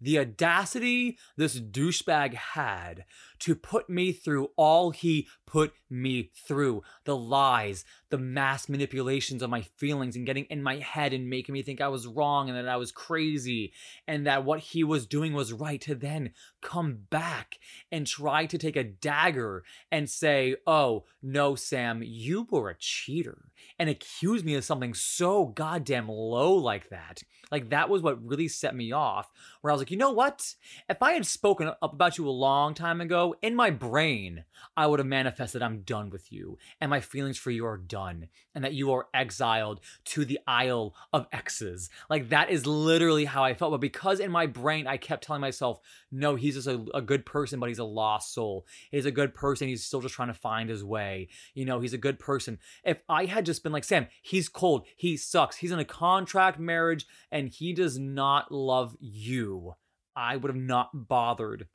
[0.00, 3.04] the audacity this douchebag had
[3.38, 9.50] to put me through all he put me through the lies the mass manipulations of
[9.50, 12.58] my feelings and getting in my head and making me think I was wrong and
[12.58, 13.72] that I was crazy
[14.06, 17.58] and that what he was doing was right to then come back
[17.90, 23.49] and try to take a dagger and say, "Oh, no, Sam, you were a cheater.
[23.78, 27.22] And accuse me of something so goddamn low like that.
[27.50, 29.30] Like that was what really set me off.
[29.60, 30.54] Where I was like, you know what?
[30.88, 34.44] If I had spoken up about you a long time ago, in my brain,
[34.76, 38.28] I would have manifested I'm done with you and my feelings for you are done
[38.54, 41.90] and that you are exiled to the Isle of X's.
[42.08, 43.72] Like that is literally how I felt.
[43.72, 45.80] But because in my brain I kept telling myself,
[46.12, 48.66] no, he's just a, a good person, but he's a lost soul.
[48.90, 49.68] He's a good person.
[49.68, 51.28] He's still just trying to find his way.
[51.54, 52.58] You know, he's a good person.
[52.84, 56.58] If I had just been like, Sam, he's cold, he sucks, he's in a contract
[56.58, 59.74] marriage, and he does not love you,
[60.14, 61.68] I would have not bothered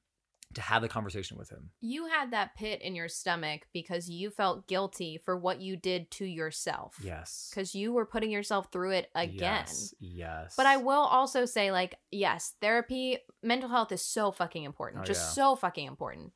[0.54, 1.72] to have the conversation with him.
[1.82, 6.10] You had that pit in your stomach because you felt guilty for what you did
[6.12, 6.96] to yourself.
[7.04, 7.50] Yes.
[7.50, 9.36] Because you were putting yourself through it again.
[9.66, 9.94] Yes.
[10.00, 10.54] yes.
[10.56, 15.04] But I will also say, like, yes, therapy, mental health is so fucking important.
[15.04, 15.44] Oh, just yeah.
[15.44, 16.32] so fucking important.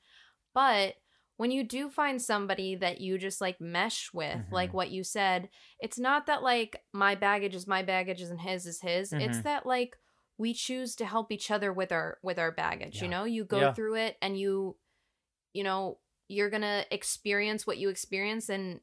[0.53, 0.95] But
[1.39, 4.73] when you do find somebody that you just like mesh with, like Mhm.
[4.73, 5.47] what you said,
[5.79, 9.13] it's not that like my baggage is my baggage and his is his.
[9.13, 9.43] It's Mhm.
[9.43, 9.97] that like
[10.37, 13.01] we choose to help each other with our with our baggage.
[13.01, 13.73] You know, you go Yeah.
[13.73, 14.77] through it and you,
[15.53, 18.81] you know, you're gonna experience what you experience and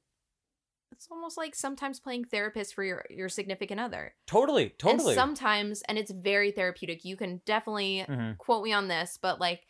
[0.92, 4.14] it's almost like sometimes playing therapist for your your significant other.
[4.27, 5.11] totally, totally.
[5.11, 7.05] And sometimes, and it's very therapeutic.
[7.05, 8.38] You can definitely Mhm.
[8.38, 9.66] quote me on this, but like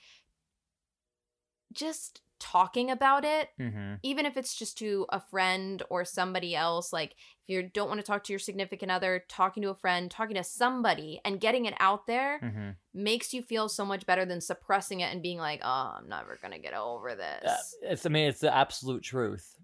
[1.73, 3.99] just talking about it, Mhm.
[4.03, 7.99] even if it's just to a friend or somebody else, like if you don't want
[8.01, 11.65] to talk to your significant other, talking to a friend, talking to somebody and getting
[11.67, 12.77] it out there Mhm.
[12.93, 16.37] makes you feel so much better than suppressing it and being like, oh, I'm never
[16.37, 17.45] going to get over this.
[17.83, 19.57] Uh, it's I mean it's the absolute truth,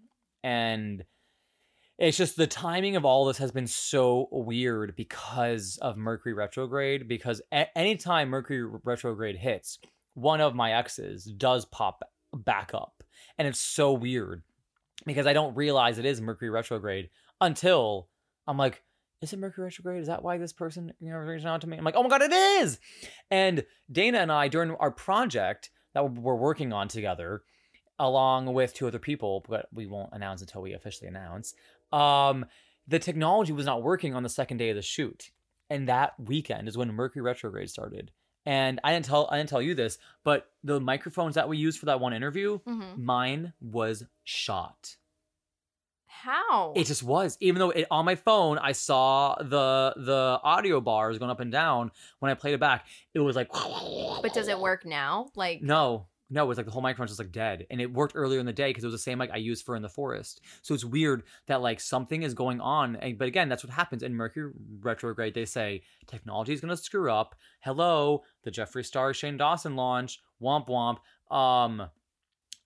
[0.43, 1.05] and
[1.99, 7.07] it's just the timing of all this has been so weird because of Mercury retrograde.
[7.07, 9.79] Because a- anytime Mercury retrograde hits,
[10.15, 12.03] one of my exes does pop
[12.35, 13.03] back up,
[13.39, 14.43] and it's so weird
[15.07, 18.09] because I don't realize it is Mercury retrograde until
[18.47, 18.83] I'm like.
[19.21, 20.01] Is it Mercury retrograde?
[20.01, 21.77] Is that why this person, you know, reaching out to me?
[21.77, 22.81] I'm like, oh my god, it is!
[23.31, 27.43] And Dana and I, during our project that we're working on together,
[27.99, 31.55] along with two other people, but we won't announce until we officially announce.
[31.93, 32.47] Um,
[32.89, 35.31] the technology was not working on the second day of the shoot,
[35.71, 38.11] and that weekend is when Mercury retrograde started.
[38.45, 41.79] And I didn't tell I didn't tell you this, but the microphones that we used
[41.79, 42.99] for that one interview, Mhm.
[42.99, 44.97] mine was shot.
[46.07, 46.73] How?
[46.77, 47.37] It just was.
[47.41, 51.51] Even though it, on my phone I saw the the audio bars going up and
[51.51, 53.49] down when I played it back, it was like.
[53.51, 55.31] but does it work now?
[55.35, 57.93] Like, No, no, it was like the whole microphone was just like dead, and it
[57.93, 59.83] worked earlier in the day because it was the same mic I used for in
[59.83, 60.41] the forest.
[60.63, 64.03] So it's weird that like something is going on, and, but again, that's what happens
[64.03, 65.35] in Mercury retrograde.
[65.35, 67.35] They say technology is going to screw up.
[67.61, 70.21] Hello, the Jeffree Star Shane Dawson launch.
[70.43, 70.99] Womp womp.
[71.35, 71.89] Um,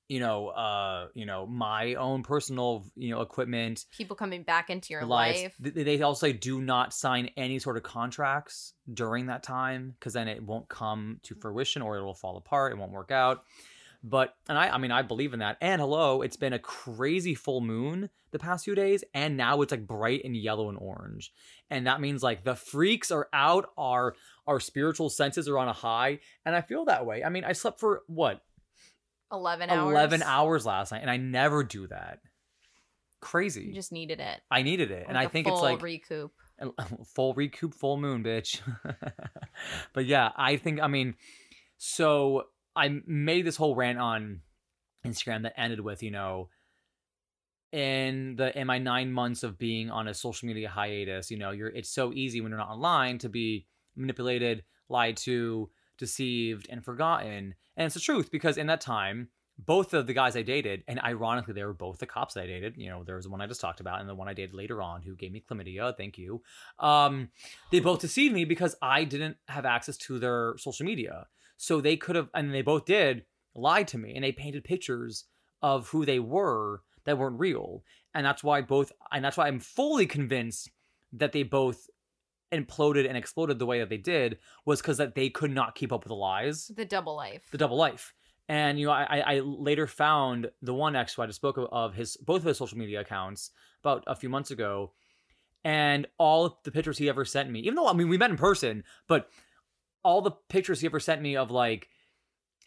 [0.09, 4.93] you know, uh, you know, my own personal, you know, equipment people coming back into
[4.93, 5.43] your lives.
[5.43, 5.55] life.
[5.75, 10.43] They also do not sign any sort of contracts during that time because then it
[10.43, 12.73] won't come to fruition or it will fall apart.
[12.73, 13.45] It won't work out.
[14.03, 15.57] But and I, I mean, I believe in that.
[15.61, 19.73] And hello, it's been a crazy full moon the past few days, and now it's
[19.73, 21.33] like bright and yellow and orange,
[21.71, 23.71] and that means like the freaks are out.
[23.77, 24.15] Our
[24.47, 27.25] our spiritual senses are on a high, and I feel that way.
[27.25, 28.43] I mean, I slept for what
[29.33, 29.93] 11 hours.
[29.93, 32.21] eleven hours last night, and I never do that.
[33.21, 33.65] Crazy.
[33.65, 34.41] You just needed it.
[34.51, 36.33] I needed it, and I think it's like recoup.
[37.15, 38.61] full recoup, full moon, bitch.
[39.93, 41.15] but yeah, I think I mean,
[41.77, 44.41] so I made this whole rant on
[45.05, 46.51] Instagram that ended with you know,
[47.73, 51.51] in the in my nine months of being on a social media hiatus, you know,
[51.51, 56.85] you're it's so easy when you're not online to be manipulated, lied to, deceived, and
[56.85, 57.55] forgotten.
[57.77, 59.29] And it's the truth because in that time,
[59.59, 62.75] both of the guys I dated, and ironically, they were both the cops I dated.
[62.77, 64.55] You know, there was the one I just talked about, and the one I dated
[64.55, 65.97] later on who gave me chlamydia.
[65.97, 66.43] Thank you.
[66.79, 67.31] Um,
[67.73, 71.97] they both deceived me because I didn't have access to their social media, so they
[71.97, 75.25] could have, and they both did, lied to me, and they painted pictures
[75.63, 77.83] of who they were that weren't real,
[78.15, 80.71] and that's why both, and that's why I'm fully convinced
[81.15, 81.89] that they both
[82.53, 85.93] imploded and exploded the way that they did was because that they could not keep
[85.93, 87.49] up with the lies The double life.
[87.51, 88.15] the double life.
[88.49, 91.67] And you know, I, I later found the one ex who I just spoke of,
[91.73, 93.51] of his both of his social media accounts
[93.83, 94.93] about a few months ago,
[95.65, 97.59] and all of the pictures he ever sent me.
[97.61, 99.29] Even though I mean we met in person, but
[100.05, 101.89] all the pictures he ever sent me of like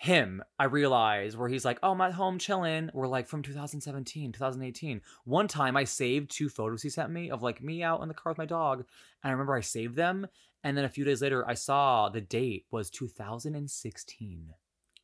[0.01, 4.31] him, I realized where he's like, "Oh, I'm at home chilling." We're like from 2017,
[4.31, 5.01] 2018.
[5.25, 8.13] One time I saved two photos he sent me of like me out in the
[8.13, 10.27] car with my dog, and I remember I saved them.
[10.63, 14.53] And then a few days later, I saw the date was 2016.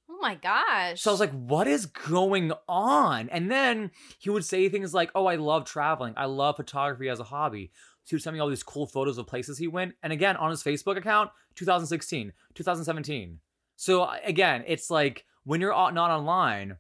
[0.10, 1.02] oh my gosh.
[1.02, 3.28] So I was like, what is going on?
[3.30, 6.14] And then he would say things like, oh, I love traveling.
[6.16, 7.72] I love photography as a hobby.
[8.06, 9.96] So he would send me all these cool photos of places he went.
[10.04, 13.40] And again, on his Facebook account, 2016, 2017.
[13.76, 16.78] So again, it's like when you're not online,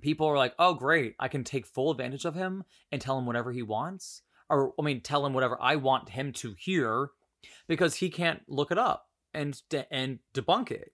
[0.00, 1.14] people are like, oh, great.
[1.18, 4.22] I can take full advantage of him and tell him whatever he wants.
[4.48, 7.10] Or, I mean, tell him whatever I want him to hear
[7.68, 9.60] because he can't look it up and
[9.90, 10.92] and debunk it.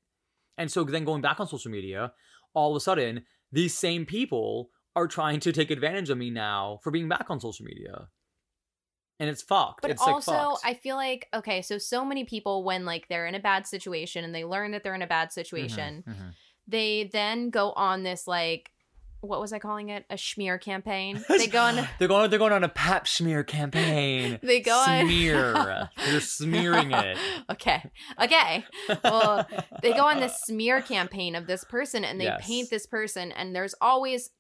[0.59, 2.13] And so then going back on social media,
[2.55, 6.81] all of a sudden, these same people are trying to take advantage of me now
[6.83, 8.09] for being back on social media.
[9.19, 9.83] And it's fucked.
[9.83, 10.67] But it's also, like fucked.
[10.67, 14.25] I feel like okay, so so many people when like they're in a bad situation
[14.25, 16.33] and they learn that they're in a bad situation, Mhm, mhm.
[16.69, 18.71] they then go on this like
[19.23, 20.05] what was I calling it?
[20.11, 21.25] A smear campaign.
[21.29, 22.29] They go on they're going.
[22.31, 24.39] They're going on a pap smear campaign.
[24.43, 25.89] They go on- smear.
[25.97, 27.19] they're smearing it.
[27.51, 27.91] okay.
[28.23, 28.65] Okay.
[29.03, 29.49] Well,
[29.83, 32.47] they go on this smear campaign of this person and they Yes.
[32.47, 34.31] paint this person and there's always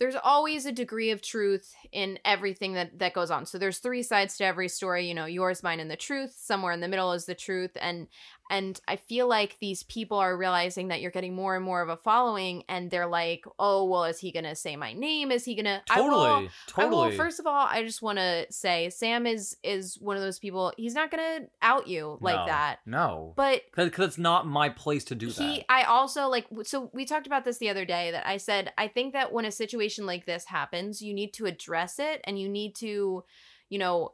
[0.00, 3.44] there's always a degree of truth in everything that that goes on.
[3.44, 6.34] So there's three sides to every story, you know, yours, mine and the truth.
[6.36, 8.08] Somewhere in the middle is the truth and
[8.50, 11.88] and I feel like these people are realizing that you're getting more and more of
[11.88, 15.30] a following and they're like, "Oh, well, is he going to say my name?
[15.30, 16.46] Is he going to I will Totally.
[16.46, 17.08] I Totally.
[17.10, 17.16] will.
[17.16, 20.72] First of all, I just want to say Sam is is one of those people.
[20.76, 22.46] He's not gonna out you like No.
[22.46, 22.76] that.
[22.84, 23.32] No.
[23.36, 25.64] But Because it's not my place to do he, that.
[25.68, 26.46] I also like.
[26.64, 28.10] So we talked about this the other day.
[28.10, 31.46] That I said I think that when a situation like this happens, you need to
[31.46, 33.24] address it, and you need to,
[33.68, 34.12] you know,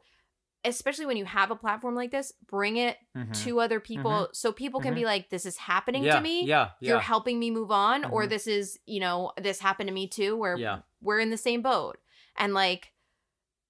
[0.67, 3.33] especially when you have a platform like this, bring it Mhm.
[3.43, 4.95] to other people so people can Mhm.
[4.97, 6.71] be like, "This is happening yeah, to me." Yeah.
[6.79, 6.89] Yeah.
[6.89, 8.29] You're helping me move on, or Mhm.
[8.29, 10.79] this is, you know, this happened to me too, where Yeah.
[11.01, 11.97] we're in the same boat
[12.35, 12.93] and like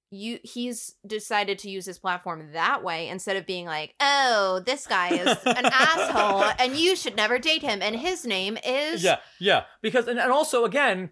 [0.09, 4.87] you he's decided to use his platform that way instead of being like oh this
[4.87, 9.17] guy is an asshole and you should never date him and his name is Yeah,
[9.37, 9.65] yeah.
[9.81, 11.11] Because and, and also again,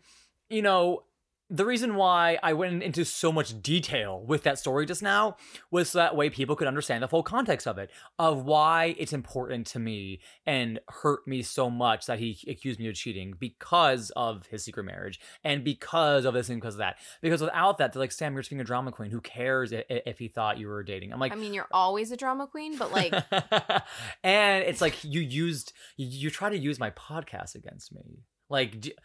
[0.49, 1.03] you know,
[1.49, 5.37] the reason why I went into so much detail with that story just now
[5.69, 9.13] was so that way people could understand the full context of it, of why it's
[9.13, 14.11] important to me and hurt me so much that he accused me of cheating because
[14.15, 16.97] of his secret marriage and because of this and because of that.
[17.21, 19.11] Because without that, they're like, Sam, you're just being a drama queen.
[19.11, 21.13] Who cares if, if he thought you were dating?
[21.13, 23.13] I'm like, i mean you're always a drama queen but like
[24.23, 28.95] and it's like you used you, you try to use my podcast against me like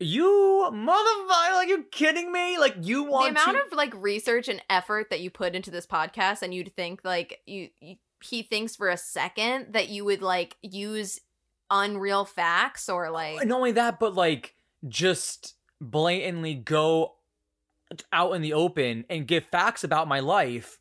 [0.00, 2.58] you motherfucker like you kidding me?
[2.58, 5.70] Like you want the amount to of like research and effort that you put into
[5.70, 10.04] this podcast and you'd think like you, you he thinks for a second that you
[10.04, 11.20] would like use
[11.70, 14.54] unreal facts or like not only that but like
[14.88, 17.14] just blatantly go
[18.12, 20.78] out in the open and give facts about my life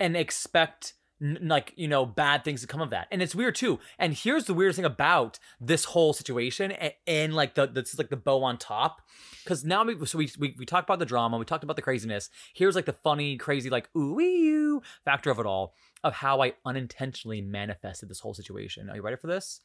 [0.00, 3.08] and expect n- like you know bad things to come of that.
[3.10, 3.78] And it's weird too.
[3.98, 7.98] And here's the weirdest thing about this whole situation and, and like the this is
[7.98, 9.02] like the bow on top.
[9.44, 11.82] Because now we so we, we we talked about the drama we talked about the
[11.82, 12.30] craziness.
[12.54, 16.40] Here's like the funny crazy like ooh wee you factor of it all of how
[16.42, 18.88] i unintentionally manifested this whole situation.
[18.88, 19.60] Are you ready for this?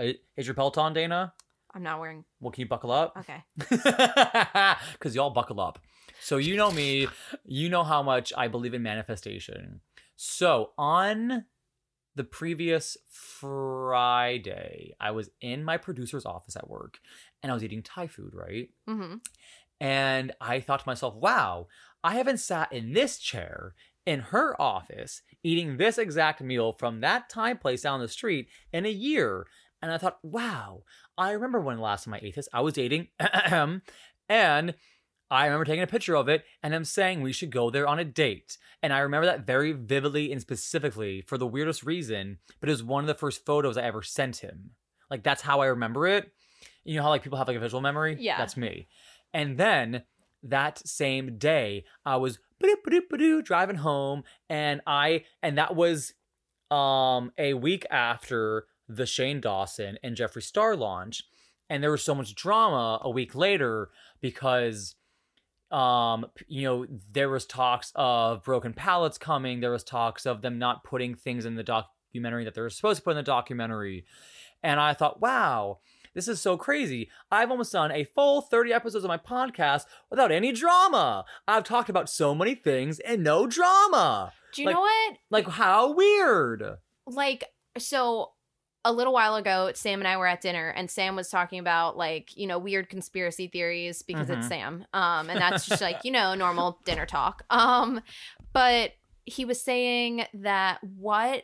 [0.00, 1.32] Uh, is your peloton dana?
[1.74, 3.14] I'm not wearing well can you buckle up?
[3.18, 3.42] Okay.
[4.92, 5.78] Because y'all buckle up.
[6.20, 7.08] So you know me,
[7.44, 9.80] you know how much I believe in manifestation.
[10.16, 11.44] So on
[12.14, 16.98] the previous Friday, I was in my producer's office at work
[17.42, 18.70] and I was eating Thai food, right?
[18.88, 19.16] hmm
[19.80, 21.68] And I thought to myself, wow,
[22.02, 23.74] I haven't sat in this chair
[24.06, 28.86] in her office eating this exact meal from that Thai place down the street in
[28.86, 29.46] a year.
[29.82, 30.84] And I thought, wow,
[31.18, 32.48] I remember when last time I ate this.
[32.52, 33.08] I was dating,
[34.28, 34.74] and
[35.30, 37.98] I remember taking a picture of it and him saying we should go there on
[37.98, 38.58] a date.
[38.82, 42.82] And I remember that very vividly and specifically for the weirdest reason, but it was
[42.82, 44.70] one of the first photos I ever sent him.
[45.10, 46.32] Like that's how I remember it.
[46.84, 48.16] You know how like people have like a visual memory?
[48.20, 48.38] Yeah.
[48.38, 48.86] That's me.
[49.34, 50.02] And then
[50.42, 52.38] that same day, I was
[53.42, 56.14] driving home, and I and that was
[56.70, 61.24] um a week after the Shane Dawson and Jeffree Star launch,
[61.68, 64.94] and there was so much drama a week later because
[65.72, 70.58] um you know there was talks of broken pallets coming there was talks of them
[70.58, 74.04] not putting things in the documentary that they were supposed to put in the documentary
[74.62, 75.78] and i thought wow
[76.14, 77.10] this is so crazy.
[77.30, 81.26] I've almost done a full 30 episodes of my podcast without any drama.
[81.46, 84.32] I've talked about so many things and no drama.
[84.54, 86.78] do you Like- know what Like, how weird.
[87.06, 87.44] like
[87.76, 88.32] so
[88.88, 91.96] a little while ago sam and i were at dinner and sam was talking about
[91.96, 94.48] like you know weird conspiracy theories because it's Mhm.
[94.48, 98.00] sam um and that's just like you know normal dinner talk um
[98.52, 98.92] but
[99.24, 101.42] he was saying that what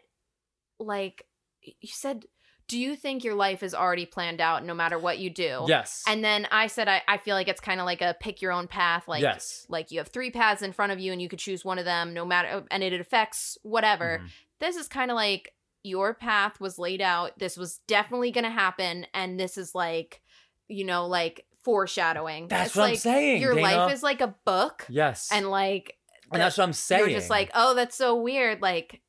[0.78, 1.26] like
[1.62, 2.24] you said
[2.68, 5.64] do you think your life is already planned out no matter what you do?
[5.66, 6.03] Yes.
[6.07, 8.51] And then I said, I, I feel like it's kind of like a pick your
[8.51, 9.07] own path.
[9.07, 9.66] Like, yes.
[9.68, 11.84] like you have three paths in front of you and you could choose one of
[11.84, 14.22] them no matter, and it affects whatever.
[14.22, 14.28] Mhm.
[14.61, 15.53] This is kind of like
[15.83, 17.39] your path was laid out.
[17.39, 19.07] This was definitely going to happen.
[19.14, 20.22] And this is like,
[20.68, 22.49] you know, like foreshadowing.
[22.49, 23.43] That's It's what I'm like saying.
[23.43, 23.76] Your Dana.
[23.76, 24.87] life is like a book.
[24.89, 25.28] Yes.
[25.33, 25.97] And like,
[26.33, 27.11] And that's what I'm saying.
[27.11, 28.62] you're just like, oh, that's so weird.
[28.62, 29.01] Like,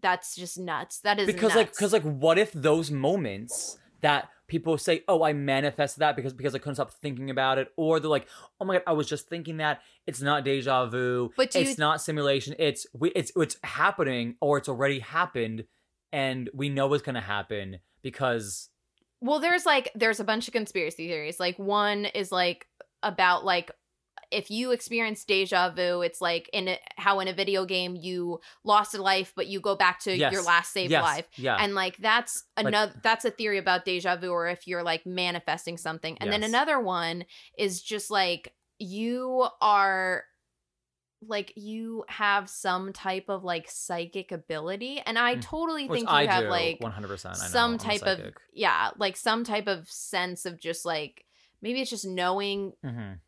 [0.00, 1.00] that's just nuts.
[1.00, 5.32] That is because like because like what if those moments that people say oh i
[5.32, 8.26] manifested that because because i couldn't stop thinking about it or they're like
[8.60, 11.74] oh my god i was just thinking that it's not deja vu But it's you-
[11.78, 15.64] not simulation it's we it's it's happening or it's already happened
[16.14, 18.70] and we know what's gonna happen because
[19.20, 21.40] Well, there's like there's a bunch of conspiracy theories.
[21.40, 22.66] Like one is like
[23.02, 23.70] about like
[24.30, 28.40] if you experience deja vu, it's like in a, how in a video game you
[28.64, 30.32] lost a life, but you go back to Yes.
[30.32, 31.26] your last saved yes life.
[31.36, 34.82] yeah And like that's Like- another that's a theory about deja vu or if you're
[34.82, 36.16] like manifesting something.
[36.20, 37.24] And then another one
[37.58, 40.24] is just like you are
[41.28, 45.40] like you have some type of like psychic ability and I Mm.
[45.42, 48.18] totally which think you i have do like 100% I know, some I'm type of
[48.18, 48.36] psychic.
[48.52, 51.24] yeah like some type of sense of just like
[51.62, 53.18] maybe it's just knowing Mhm.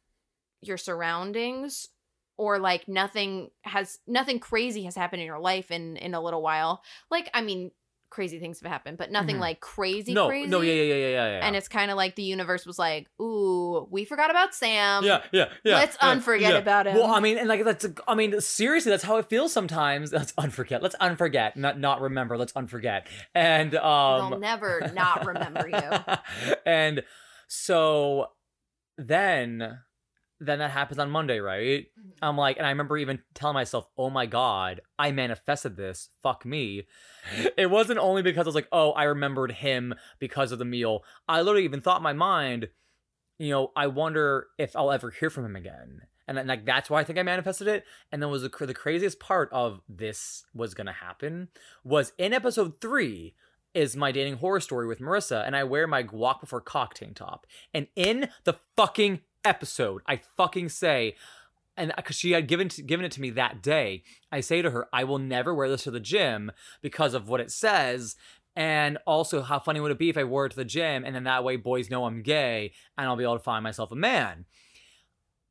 [0.63, 1.89] your surroundings
[2.37, 6.43] or like nothing has nothing crazy has happened in your life in in a little
[6.43, 7.71] while like i mean
[8.11, 9.41] crazy things have happened but nothing Mhm.
[9.41, 11.47] like crazy no crazy no yeah yeah yeah yeah yeah, yeah.
[11.47, 15.23] and it's kind of like the universe was like ooh we forgot about sam yeah
[15.33, 16.59] yeah yeah let's yeah, unforget yeah.
[16.59, 19.53] about him Well, I mean, and like that's, I mean, seriously, that's how it feels
[19.53, 20.13] sometimes.
[20.17, 20.83] Let's unforget.
[20.83, 22.39] Let's unforget, not not remember.
[22.39, 23.03] Let's unforget.
[23.35, 26.15] And um, they'll never not remember you
[26.67, 27.03] and
[27.49, 28.29] so
[28.99, 29.79] then,
[30.41, 31.87] then that happens on Monday, right?
[31.99, 32.09] Mm-hmm.
[32.23, 36.11] I'm like, and I remember even telling myself, "Oh my god, I manifested this.
[36.23, 36.87] Fuck me."
[37.57, 41.03] It wasn't only because I was like, "Oh, I remembered him because of the meal."
[41.29, 42.69] I literally even thought in my mind,
[43.39, 46.03] you know, I wonder if I'll ever hear from him again.
[46.29, 47.85] And then, like that's why I think I manifested it.
[48.13, 51.49] And then was the, the craziest part of this was gonna happen
[51.83, 53.35] was in episode three
[53.77, 57.17] is my dating horror story with Marissa, and I wear my guac before cock tank
[57.17, 57.47] top.
[57.75, 61.15] And in the fucking episode, I fucking say,
[61.77, 64.63] and uh, because she had given to, given it to me that day, I say
[64.63, 68.17] to her, I will never wear this to the gym because of what it says.
[68.55, 71.15] And also, how funny would it be if I wore it to the gym and
[71.15, 73.97] then that way boys know I'm gay and I'll be able to find myself a
[73.97, 74.47] man?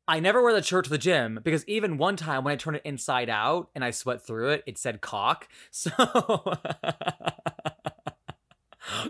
[0.08, 2.76] I never wear the shirt to the gym because even one time when I turned
[2.76, 5.48] it inside out and I sweat through it, it said cock.
[5.70, 5.90] So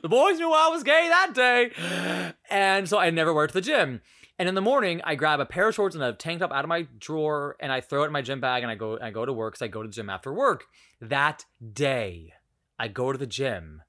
[0.03, 2.35] the boys knew I was gay that day.
[2.51, 4.01] And so I never wear it to the gym.
[4.39, 6.65] And in the morning, I grab a pair of shorts and a tank top out
[6.65, 9.11] of my drawer and I throw it in my gym bag and I go I
[9.11, 10.67] go to work because I go to the gym after work.
[11.01, 12.35] That day,
[12.79, 13.83] I go to the gym.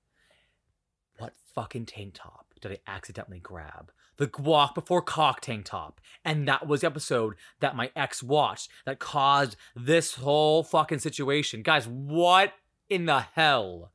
[1.18, 3.92] What fucking tank top did I accidentally grab?
[4.16, 6.00] The guac before cock tank top.
[6.24, 11.62] And that was the episode that my ex watched that caused this whole fucking situation.
[11.62, 12.54] Guys, what
[12.90, 13.92] in the hell?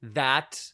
[0.00, 0.72] That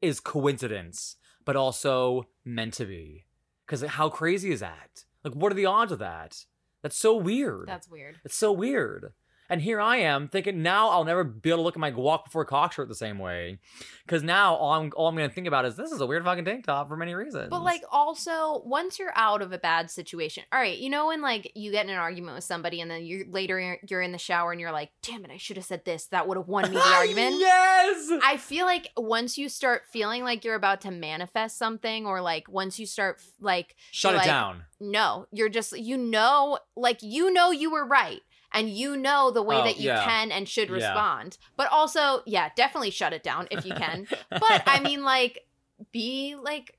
[0.00, 3.25] is coincidence, but also meant to be.
[3.66, 5.04] Because how crazy is that?
[5.24, 6.44] Like, what are the odds of that?
[6.82, 7.66] That's so weird.
[7.66, 9.12] that's weird It's so weird.
[9.48, 12.24] And here I am thinking now I'll never be able to look at my guac
[12.24, 13.58] before cock shirt the same way.
[14.04, 16.44] Because now all I'm all I'm gonna think about is this is a weird fucking
[16.44, 17.48] tank top for many reasons.
[17.50, 21.22] But like also, once you're out of a bad situation, all right, you know when
[21.22, 24.12] like you get in an argument with somebody and then you later you're- you're in
[24.12, 26.06] the shower and you're like, "Damn it, I should have said this.
[26.06, 28.10] That would have won me the argument." yes.
[28.24, 32.48] I feel like once you start feeling like you're about to manifest something or like
[32.48, 34.62] once you start like Shut it like, down.
[34.80, 38.20] no, you're just you know like you know you were right
[38.56, 40.02] and you know the way Oh, that you yeah.
[40.04, 40.74] can and should Yeah.
[40.74, 41.38] respond.
[41.56, 44.08] But also, yeah, definitely shut it down if you can.
[44.30, 45.46] but I mean like
[45.92, 46.78] be like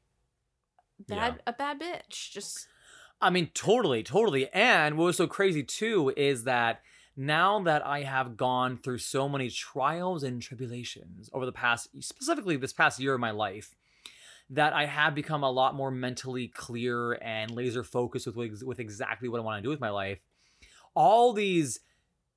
[1.07, 2.31] bad a bad bitch.
[2.31, 2.67] Just
[3.21, 4.47] I mean, totally, totally.
[4.53, 6.81] And what was so crazy too is that
[7.15, 12.57] now that I have gone through so many trials and tribulations over the past, specifically
[12.57, 13.75] this past year of my life,
[14.51, 19.29] that I have become a lot more mentally clear and laser focused with with exactly
[19.29, 20.19] what I want to do with my life.
[20.97, 21.79] All these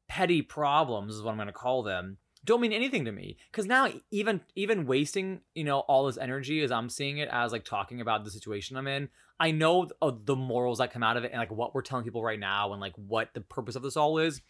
[0.09, 3.37] petty problems is what I'm going to call them don't mean anything to me.
[3.51, 7.53] Because now even even wasting you know all this energy as i'm seeing it as
[7.53, 9.09] like talking about the situation i'm in
[9.39, 12.05] i know th- the morals that come out of it and like what we're telling
[12.05, 14.41] people right now and like what the purpose of this all is.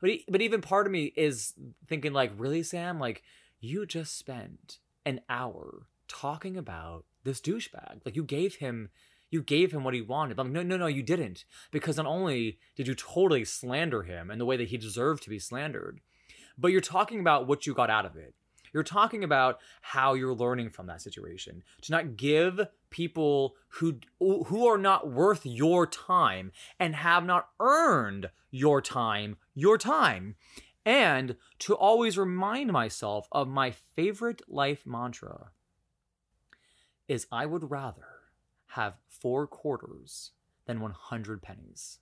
[0.00, 1.54] But but even part of me is
[1.86, 2.98] thinking like really sam?
[2.98, 3.22] Like
[3.60, 8.00] you just spent an hour talking about this douchebag.
[8.04, 8.90] Like you gave him
[9.30, 11.96] you gave him what he wanted but I'm like, no no no you didn't because
[11.96, 15.38] not only did you totally slander him in the way that he deserved to be
[15.38, 16.00] slandered
[16.56, 18.34] but you're talking about what you got out of it
[18.72, 21.62] You're talking about how you're learning from that situation.
[21.82, 22.60] To not give
[22.90, 29.78] people who who are not worth your time and have not earned your time, your
[29.78, 30.36] time.
[30.84, 35.50] And to always remind myself of my favorite life mantra
[37.08, 38.06] is I would rather
[38.68, 40.32] have 4 quarters
[40.66, 41.98] than 100 pennies.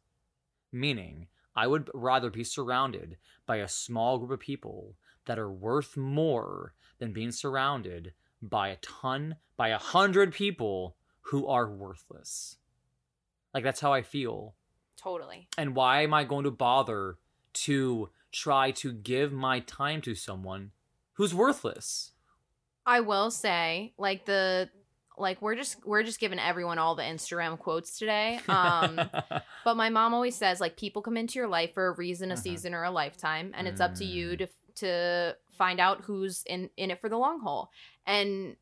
[0.73, 5.97] Meaning, I would rather be surrounded by a small group of people that are worth
[5.97, 8.13] more than being surrounded
[8.43, 12.57] by a ton, by a hundred people who are worthless.
[13.55, 14.55] Like, that's how I feel.
[14.97, 15.49] Totally.
[15.57, 17.19] And why am I going to bother
[17.55, 20.73] to try to give my time to someone
[21.15, 22.13] who's worthless?
[22.85, 24.69] I will say, like the
[25.19, 28.39] like we're just we're just giving everyone all the Instagram quotes today.
[28.49, 29.11] Um
[29.65, 32.35] but my mom always says like people come into your life for a reason, a
[32.35, 32.43] Uh-huh.
[32.43, 34.39] season or a lifetime and it's up to you Mm.
[34.39, 37.71] to to find out who's in in it for the long haul.
[38.07, 38.57] And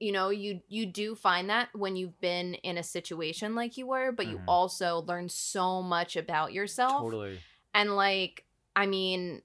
[0.00, 3.86] you know, you you do find that when you've been in a situation like you
[3.86, 4.44] were, but you Mhm.
[4.48, 7.02] also learn so much about yourself.
[7.02, 7.38] totally.
[7.74, 8.44] And like,
[8.74, 9.42] I mean,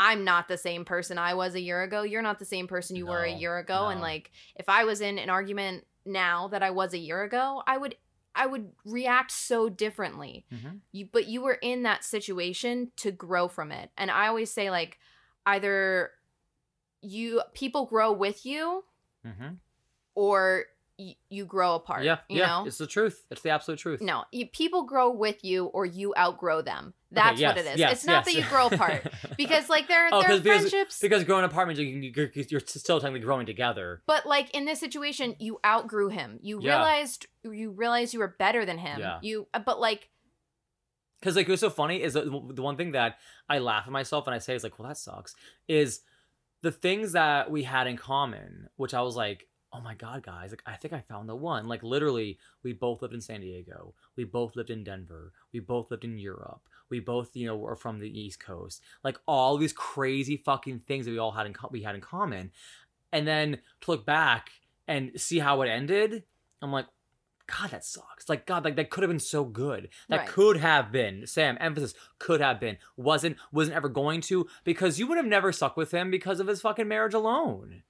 [0.00, 2.02] I'm not the same person I was a year ago.
[2.02, 3.88] You're not the same person you were a year ago.
[3.88, 7.62] And like, if I was in an argument now that I was a year ago,
[7.66, 7.96] I would
[8.34, 10.46] I would react so differently.
[10.52, 10.80] Mhm.
[10.92, 13.90] You but you were in that situation to grow from it.
[13.98, 14.98] And I always say like
[15.44, 16.12] either
[17.02, 18.84] you people grow with you
[19.26, 19.58] Mhm.
[20.14, 20.66] or
[20.98, 22.04] y- you grow apart.
[22.04, 22.46] Yeah, you yeah.
[22.46, 22.66] know?
[22.66, 23.24] It's the truth.
[23.30, 24.00] It's the absolute truth.
[24.00, 26.94] No, you, people grow with you or you outgrow them.
[27.10, 27.78] That's what yes, it is.
[27.78, 28.34] yes, it's not yes.
[28.34, 31.00] that you grow apart because like there, Oh, there are because- friendships.
[31.00, 34.02] because growing apartments, you, you, you're still technically growing together.
[34.06, 36.38] but like in this situation, you outgrew him.
[36.42, 36.76] You Yeah.
[36.76, 39.00] realized you realized you were better than him.
[39.00, 39.18] Yeah.
[39.22, 40.10] You uh, but like
[41.20, 43.16] Because like it was so funny is that the one thing that
[43.48, 45.34] I laugh at myself and I say is like, well, that sucks.
[45.66, 46.00] Is
[46.62, 49.46] the things that we had in common, which I was like,
[49.78, 51.68] oh my god, guys, like I think I found the one.
[51.68, 53.94] Like literally, we both lived in San Diego.
[54.16, 55.32] We both lived in Denver.
[55.52, 56.62] We both lived in Europe.
[56.90, 58.82] We both, you know, were from the East Coast.
[59.04, 62.00] Like all these crazy fucking things that we all had in co- we had in
[62.00, 62.50] common.
[63.12, 64.50] And then to look back
[64.86, 66.24] and see how it ended,
[66.60, 66.86] I'm like,
[67.46, 68.28] God, that sucks.
[68.28, 69.88] Like, God, like that could have been so good.
[70.08, 70.28] That Right.
[70.28, 71.26] could have been.
[71.26, 72.76] Sam, emphasis could have been.
[72.96, 76.46] Wasn't wasn't ever going to because you would have never stuck with him because of
[76.46, 77.84] his fucking marriage alone.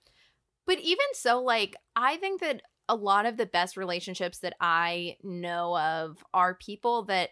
[0.69, 5.17] But even so like I think that a lot of the best relationships that I
[5.25, 7.31] know of are people that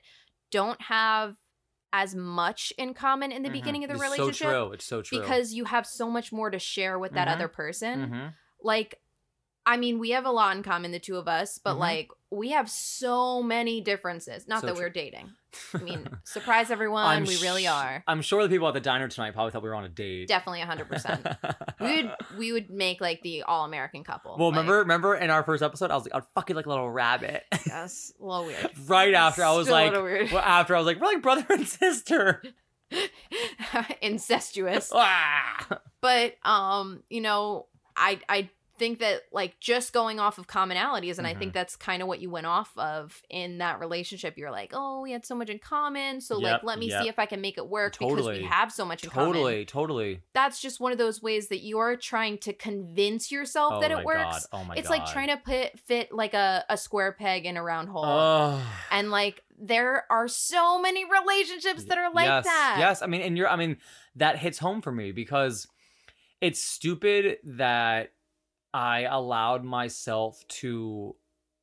[0.50, 1.36] don't have
[1.92, 3.52] as much in common in the Mhm.
[3.52, 4.28] beginning of the relationship.
[4.28, 4.72] it's relationship So true.
[4.72, 5.20] It's so true.
[5.20, 7.32] because you have so much more to share with that Mhm.
[7.34, 8.10] other person.
[8.10, 8.34] Mhm.
[8.62, 9.00] like
[9.66, 11.78] i mean we have a lot in common the two of us but Mhm.
[11.80, 14.84] like we have so many differences not So that true.
[14.84, 15.34] we're dating
[15.74, 18.80] i mean surprise everyone I'm we really sh- are I'm sure the people at the
[18.80, 20.28] diner tonight probably thought we were on a date.
[20.28, 25.14] definitely 100% we would we would make like the all-american couple Well, Like, remember, remember
[25.16, 27.44] in our first episode, I was like, I'd fucking like a little rabbit.
[27.66, 31.00] yes, a little weird right after I was Still like, well, after I was like,
[31.00, 32.42] we're like brother and sister.
[34.00, 35.80] incestuous Ah!
[36.00, 38.48] but um you know i i
[38.78, 41.38] think that like just going off of commonalities and i Mm-hmm.
[41.40, 45.02] think that's kind of what you went off of in that relationship you're like oh
[45.02, 47.02] we had so much in common so like let me yep.
[47.02, 49.64] see if i can make it work because we have so much in common Totally,
[49.64, 50.20] totally.
[50.32, 54.04] that's just one of those ways that you're trying to convince yourself Oh that it
[54.04, 54.46] works.
[54.52, 54.98] Oh my it's god.
[54.98, 58.62] like trying to put fit like a, a square peg in a round hole Oh.
[58.90, 63.22] and like there are so many relationships that are like yes, that Yes, I mean,
[63.22, 63.78] and you're, I mean,
[64.16, 65.66] that hits home for me because
[66.42, 68.12] it's stupid that
[68.72, 71.16] I allowed myself to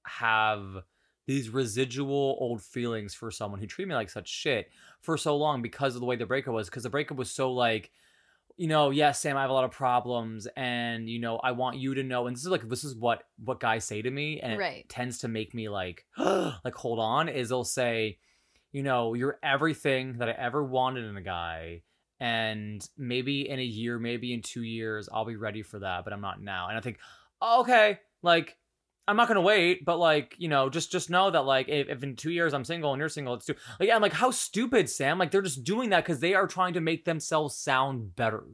[0.06, 0.84] have
[1.26, 4.70] these residual old feelings for someone who treated me like such shit
[5.02, 6.70] for so long because of the way the breakup was.
[6.70, 7.92] Because the breakup was so like,
[8.58, 11.78] you know, yes, Sam, I have a lot of problems, and you know, I want
[11.78, 12.28] you to know.
[12.28, 15.20] And this is like, this is what what guys say to me, and it tends
[15.20, 17.30] to make me like, like hold on.
[17.30, 18.20] Is they'll say,
[18.72, 21.82] you know, you're everything that I ever wanted in a guy.
[22.24, 26.14] And maybe in a year, maybe in two years, I'll be ready for that, but
[26.14, 26.70] I'm not now.
[26.70, 27.00] And I think,
[27.42, 28.56] oh, okay, like
[29.10, 32.02] I'm not gonna wait, but like you know, just just know that like if, if
[32.02, 34.90] in two years I'm single and you're single, it's too like I'm like how stupid,
[34.90, 35.20] Sam.
[35.20, 38.46] Like they're just doing that because they are trying to make themselves sound better.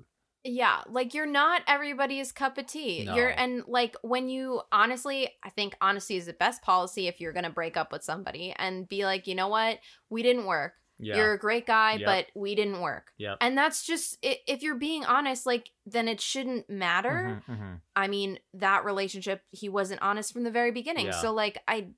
[0.44, 3.04] Yeah, like you're not everybody's cup of tea.
[3.04, 7.34] You're and like when you honestly, I think honesty is the best policy if you're
[7.34, 9.78] going to break up with somebody and be like, "You know what?
[10.10, 10.74] We didn't work.
[11.00, 11.16] Yeah.
[11.16, 12.06] You're a great guy, Yep.
[12.06, 13.38] but we didn't work." Yep.
[13.42, 17.42] And that's just if you're being honest, like then it shouldn't matter.
[17.48, 17.82] Mhm, mhm.
[17.96, 21.08] I mean, that relationship he wasn't honest from the very beginning.
[21.08, 21.22] Yeah.
[21.22, 21.90] So like I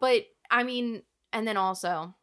[0.00, 2.14] but I mean, and then also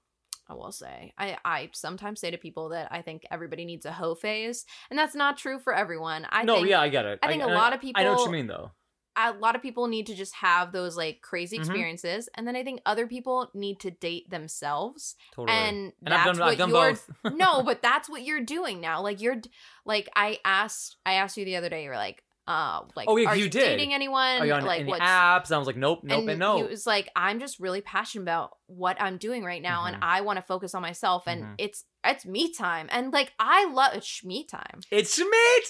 [0.48, 1.14] I will say.
[1.18, 4.98] I I sometimes say to people that I think everybody needs a hoe phase, and
[5.00, 6.28] that's not true for everyone.
[6.30, 7.20] I no, think, yeah, I get it.
[7.24, 8.00] I think a a lot of people.
[8.02, 8.72] I know what you mean, though.
[9.18, 11.62] A lot of people need to just have those like crazy Mhm.
[11.62, 15.58] experiences, and then I think other people need to date themselves, Totally.
[15.58, 16.92] and, And I've that's done, what I've done you're.
[16.94, 17.10] both.
[17.36, 19.02] no, but that's what you're doing now.
[19.02, 19.42] Like you're,
[19.86, 21.84] like I asked, I asked you the other day.
[21.84, 24.40] You were like, uh, like, Oh, yeah, are you you, dating anyone?
[24.42, 25.52] Are you on like any apps?
[25.52, 26.60] I was like, nope, nope, and, and no.
[26.60, 30.00] It was like, I'm just really passionate about what I'm doing right now, and Mhm.
[30.04, 31.56] I want to focus on myself, and Mhm.
[31.58, 34.80] it's it's me time, and like I love it's me time.
[34.92, 35.26] it's me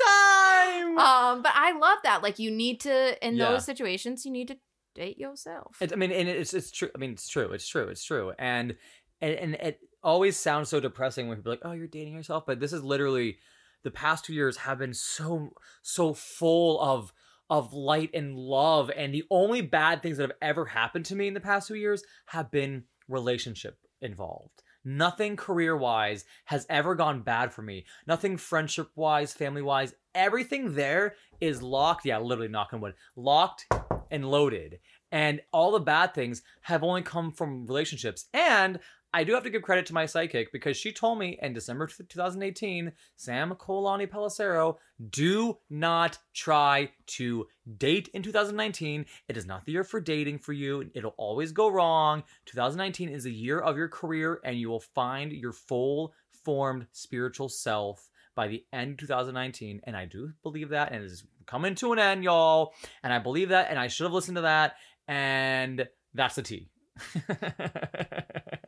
[0.06, 0.98] time.
[0.98, 2.24] Um, but I love that.
[2.24, 3.52] Like you need to in Yeah.
[3.52, 4.58] those situations, you need to
[4.96, 5.82] date yourself.
[5.82, 6.90] It, I mean, and it's it's true.
[6.96, 7.52] I mean, it's true.
[7.52, 7.88] It's true.
[7.88, 8.34] It's true.
[8.40, 8.76] And
[9.22, 12.46] and, and it always sounds so depressing when people are like, "Oh, you're dating yourself,"
[12.46, 13.38] but this is literally
[13.86, 17.14] the past two years have been so so full of
[17.50, 21.28] of light and love, and the only bad things that have ever happened to me
[21.28, 24.64] in the past two years have been relationship involved.
[24.84, 27.86] Nothing career wise has ever gone bad for me.
[28.08, 29.94] Nothing friendship wise, family wise.
[30.14, 32.06] Everything there is locked.
[32.06, 32.94] Yeah, literally knock on wood.
[33.16, 33.68] Locked
[34.12, 34.80] and loaded.
[35.12, 38.26] And all the bad things have only come from relationships.
[38.34, 38.80] And
[39.16, 41.88] I do have to give credit to my psychic because she told me in December
[41.88, 44.76] 2018, Sam Colani Pellicero,
[45.10, 47.48] do not try to
[47.78, 49.06] date in 2019.
[49.30, 50.92] It is not the year for dating for you.
[50.94, 52.24] It'll always go wrong.
[52.48, 56.14] 2019 is the year of your career, and you will find your full
[56.44, 59.80] formed spiritual self by the end of 2019.
[59.86, 62.74] And I do believe that, and it is coming to an end, y'all.
[63.02, 64.76] And I believe that, and I should have listened to that.
[65.08, 66.70] And that's the tea.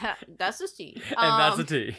[0.00, 1.02] That- that's the tea.
[1.16, 1.96] and that's the Um, tea.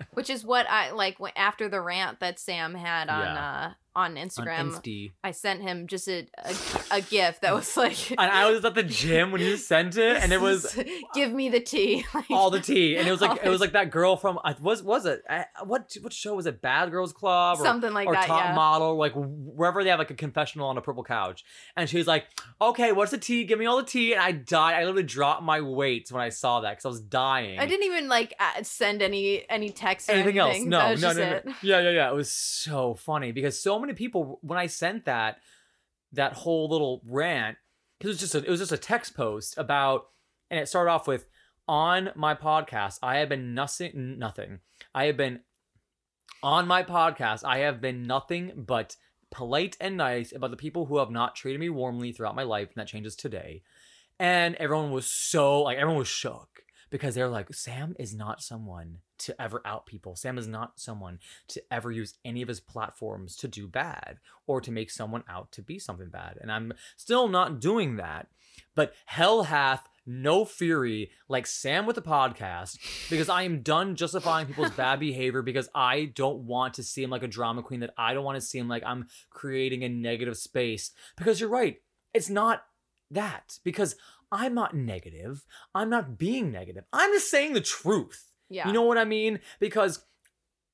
[0.14, 4.28] which is what I like after the rant that Sam had on uh on On
[4.28, 4.70] Instagram.
[4.72, 5.12] Insta.
[5.24, 6.54] I sent him just a a,
[6.96, 10.16] a gift that was like And I was at the gym when you sent it,
[10.22, 10.78] and it was
[11.14, 12.04] give me the tea.
[12.14, 14.82] Like, all the tea, and it was like it was like that girl from was
[14.82, 16.60] was it I, what what show was it?
[16.60, 18.26] Bad Girls Club or something like or that.
[18.26, 18.54] Top Yeah.
[18.54, 21.44] Model, like wherever they have like a confessional on a purple couch,
[21.76, 22.26] and she's like,
[22.60, 23.44] "Okay, what's the tea?
[23.44, 24.74] Give me all the tea." And I died.
[24.74, 27.58] I literally dropped my weights when I saw that because I was dying.
[27.58, 30.50] I didn't even like send any any text or anything else.
[30.54, 30.70] anything.
[30.70, 31.36] No, was no, just no, no.
[31.36, 31.46] it.
[31.62, 32.10] Yeah, yeah, yeah.
[32.10, 35.38] It was so funny because so many people when I sent that
[36.12, 37.56] that whole little rant
[37.98, 40.06] because it was just a, it was just a text post about
[40.50, 41.28] and it started off with
[41.68, 44.60] on my podcast I have been nothing nothing.
[44.94, 45.40] I have been
[46.42, 48.96] on my podcast I have been nothing but
[49.30, 52.68] polite and nice about the people who have not treated me warmly throughout my life
[52.68, 53.62] and that changes today.
[54.18, 58.98] And everyone was so like everyone was shook because they're like Sam is not someone
[59.18, 60.16] to ever out people.
[60.16, 61.18] Sam is not someone
[61.48, 65.52] to ever use any of his platforms to do bad or to make someone out
[65.52, 66.38] to be something bad.
[66.40, 68.28] And I'm still not doing that.
[68.74, 72.78] But hell hath no fury like Sam with the podcast
[73.08, 77.22] because I am done justifying people's bad behavior because I don't want to seem like
[77.22, 80.90] a drama queen, that I don't want to seem like I'm creating a negative space.
[81.16, 81.80] Because you're right,
[82.12, 82.64] it's not
[83.10, 83.58] that.
[83.62, 83.96] Because
[84.32, 85.44] I'm not negative.
[85.74, 86.84] I'm not being negative.
[86.92, 88.30] I'm just saying the truth.
[88.48, 88.66] Yeah.
[88.66, 89.40] You know what I mean?
[89.58, 90.04] Because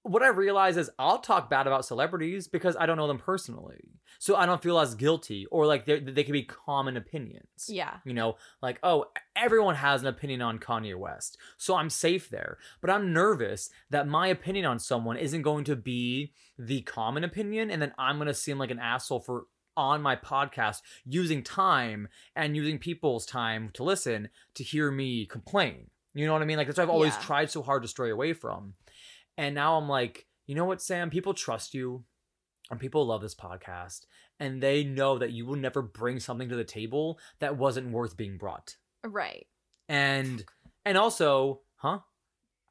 [0.02, 3.90] what I realize is I'll talk bad about celebrities because I don't know them personally.
[4.18, 7.66] So I don't feel as guilty or like they they can be common opinions.
[7.68, 7.94] yeah.
[8.04, 11.36] You know, like, oh, everyone has an opinion on Kanye West.
[11.58, 12.58] So I'm safe there.
[12.80, 17.70] But I'm nervous that my opinion on someone isn't going to be the common opinion.
[17.70, 19.46] And then I'm going to seem like an asshole for
[19.76, 25.90] on my podcast using time and using people's time to listen to hear me complain.
[26.14, 26.56] You know what I mean?
[26.56, 27.20] Like that's what I've always Yeah.
[27.22, 28.74] tried so hard to stray away from.
[29.36, 31.10] And now I'm like, you know what, Sam?
[31.10, 32.04] People trust you
[32.70, 34.06] and people love this podcast
[34.40, 38.16] and they know that you will never bring something to the table that wasn't worth
[38.16, 38.76] being brought.
[39.04, 39.46] Right.
[39.88, 40.44] And
[40.84, 41.98] and also, huh?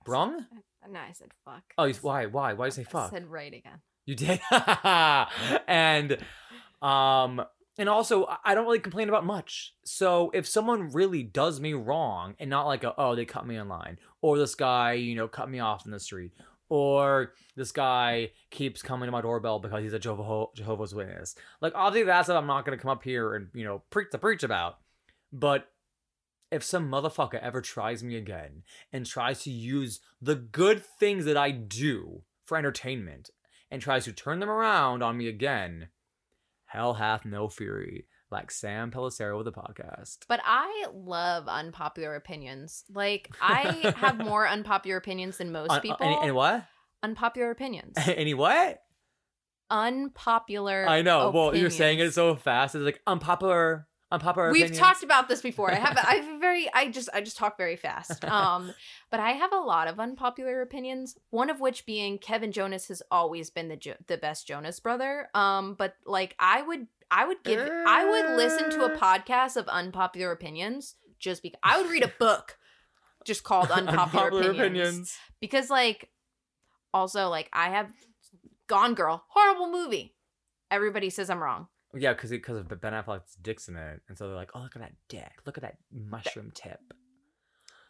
[0.06, 0.46] Brung?
[0.90, 1.64] No, I said fuck.
[1.78, 2.26] Oh, you- why?
[2.28, 2.54] Why?
[2.54, 3.10] Why did you say I fuck?
[3.12, 3.82] said right again.
[4.06, 4.40] You did.
[5.68, 6.18] and
[6.86, 7.44] um
[7.78, 9.74] and also I- don't really complain about much.
[9.84, 13.58] So if someone really does me wrong and not like a, oh they cut me
[13.58, 16.32] in line or this guy, you know, cut me off in the street
[16.70, 21.36] or this guy keeps coming to my doorbell because he's a Jehovah- Jehovah's Witness.
[21.62, 24.12] Like obviously that's what I'm not going to come up here and, you know, preach
[24.12, 24.78] to preach about.
[25.34, 25.68] But
[26.52, 28.64] if some motherfucker ever tries me again
[28.94, 33.32] and tries to use the good things that I do for entertainment
[33.70, 35.90] and tries to turn them around on me again,
[36.76, 40.20] hell hath no fury, like Sam Pellicero with the podcast.
[40.28, 42.84] But I love unpopular opinions.
[42.94, 45.98] Like I have more unpopular opinions than most Uh, people.
[46.06, 46.66] any, any what?
[47.04, 47.96] unpopular opinions.
[48.06, 48.82] any what?
[49.72, 50.86] unpopular.
[50.88, 51.32] I know.
[51.32, 52.76] Well, you're saying it so fast.
[52.76, 54.80] It's like unpopular, unpopular We've opinions?
[54.80, 55.72] talked about this before.
[55.72, 58.24] I have I have a very I just I just talk very fast.
[58.30, 58.74] Um
[59.12, 63.02] but I have a lot of unpopular opinions, one of which being Kevin Jonas has
[63.12, 65.30] always been the jo- the best Jonas brother.
[65.36, 69.68] Um but like I would I would give I would listen to a podcast of
[69.68, 72.58] unpopular opinions just because I would read a book
[73.26, 75.16] just called unpopular, opinions.
[75.40, 76.10] because like
[76.94, 77.92] also like I have
[78.68, 80.16] Gone Girl, horrible movie.
[80.72, 81.68] Everybody says I'm wrong.
[81.96, 84.76] Yeah, because because of Ben Affleck's dick's in it, and so they're like, "Oh, look
[84.76, 85.32] at that dick!
[85.46, 86.80] Look at that mushroom tip."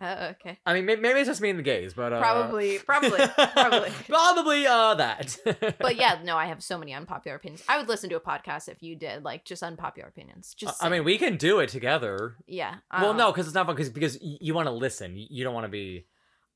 [0.01, 0.59] Uh, okay.
[0.65, 2.19] I mean, may- maybe it's just me and the gays, but uh...
[2.19, 3.21] Probably, probably,
[3.53, 3.89] probably.
[4.09, 5.37] probably uh that.
[5.79, 7.63] But yeah, no, I have so many unpopular opinions.
[7.69, 10.53] I would listen to a podcast if you did like just unpopular opinions.
[10.53, 12.35] Just I mean, we can do it together.
[12.45, 12.75] yeah.
[12.91, 13.75] well, um, no, because it's not fun.
[13.75, 16.05] Because because you want to listen, you, don't want to be.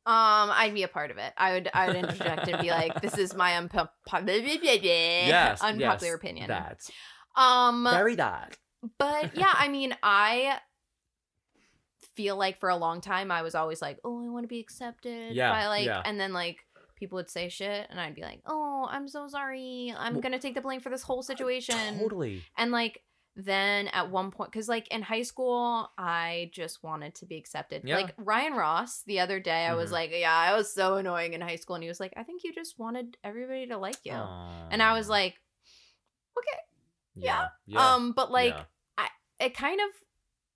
[0.05, 1.33] Um, I'd be a part of it.
[1.37, 6.13] I would, I would interject and be like, "This is my unpopular, Yes, unpopular yes,
[6.13, 6.81] opinion." That
[7.35, 8.57] Um, very that.
[8.97, 10.59] but yeah, I mean, I
[12.15, 14.59] feel like for a long time I was always like, "Oh, I want to be
[14.59, 16.01] accepted." Yeah, by like, yeah.
[16.05, 16.57] and then like
[16.95, 19.93] people would say shit, and I'd be like, "Oh, I'm so sorry.
[19.97, 22.43] I'm Well, gonna take the blame for this whole situation." Totally.
[22.57, 23.01] And like
[23.35, 27.83] then at one point, because like in high school, I just wanted to be accepted.
[27.85, 27.95] Yeah.
[27.95, 29.93] Like Ryan Ross, the other day, I was Mhm.
[29.93, 32.43] like, "Yeah, I was so annoying in high school," and he was like, "I think
[32.43, 35.39] you just wanted everybody to like you," and I was like,
[36.37, 36.59] "Okay."
[37.21, 39.07] Yeah, yeah, Um, but like yeah.
[39.39, 39.87] it kind of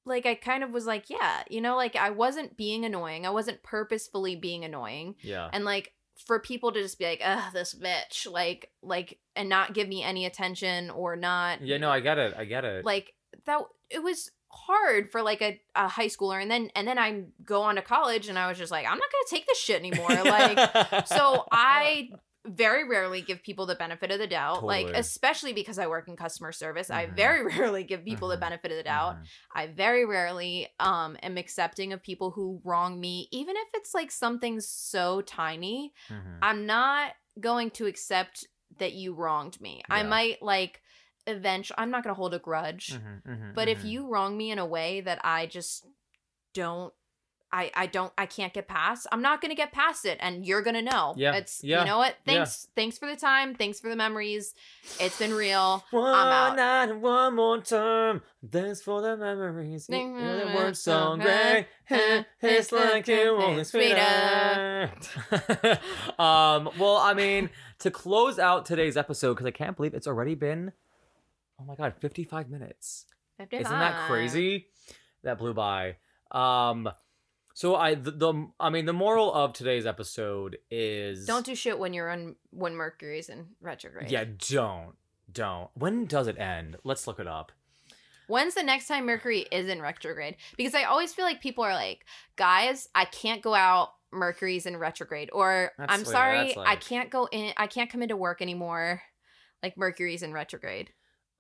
[0.06, 3.26] like I kind of was like, yeah, you know, like I wasn't being annoying.
[3.26, 5.16] I wasn't purposefully being annoying.
[5.22, 5.50] yeah.
[5.52, 5.94] And like
[6.28, 10.04] for people to just be like, ugh, this bitch, like like and not give me
[10.04, 12.34] any attention or not yeah, no, I get it.
[12.38, 12.86] I get it.
[12.86, 13.14] like
[13.46, 17.24] that it was hard for like a, a high schooler and then and then I
[17.44, 19.80] go on to college and I was just like, I'm not gonna take this shit
[19.80, 20.10] anymore.
[20.26, 22.10] like so I
[22.46, 24.66] very rarely give people the benefit of the doubt.
[24.66, 27.16] Like especially because I work in customer service, I Mhm.
[27.16, 28.32] very rarely give people Mhm.
[28.32, 29.16] the benefit of the doubt.
[29.16, 29.30] Mhm.
[29.54, 34.12] I very rarely um am accepting of people who wrong me, even if it's like
[34.12, 35.94] something so tiny.
[36.10, 36.40] Mhm.
[36.42, 38.46] I'm not going to accept
[38.78, 39.82] that you wronged me.
[39.90, 40.82] I might like
[41.28, 44.52] eventually I'm not going to hold a grudge, Mhm, mhm, but if you wrong me
[44.52, 45.86] in a way that I just
[46.54, 46.94] don't
[47.54, 49.06] I, I don't I can't get past.
[49.12, 51.14] I'm not gonna get past it, and you're gonna know.
[51.16, 52.16] Yeah, it's yeah, you know what.
[52.26, 52.34] yeah.
[52.34, 53.54] Thanks thanks for the time.
[53.54, 54.56] Thanks for the memories.
[55.00, 55.86] It's been real.
[55.92, 56.56] One out.
[56.56, 58.24] night and one more time.
[58.52, 59.86] Thanks for the memories.
[59.88, 61.68] You Ding, know, they ding, weren't so great.
[62.42, 64.92] It's like you ding, only sweeter.
[65.30, 65.80] sweeter.
[66.18, 66.70] um.
[66.80, 70.72] Well, I mean, to close out today's episode, because I can't believe it's already been,
[71.62, 73.06] oh my god, fifty-five minutes.
[73.52, 74.70] Isn't that crazy?
[75.24, 75.98] That blew by.
[76.32, 76.90] Um.
[77.54, 81.78] So I the, the I mean the moral of today's episode is Don't do shit
[81.78, 84.10] when you're on when Mercury's in retrograde.
[84.12, 84.94] yeah don't
[85.32, 86.78] don't when does it end?
[86.84, 87.52] Let's look it up.
[88.28, 90.38] When's the next time Mercury is in retrograde?
[90.58, 92.06] Because I always feel like people are like,
[92.38, 93.90] guys, I can't go out.
[94.14, 97.52] Mercury's in retrograde, or That's I'm like- sorry, that's I can't go in.
[97.58, 99.02] I can't come into work anymore.
[99.62, 100.92] Like Mercury's in retrograde.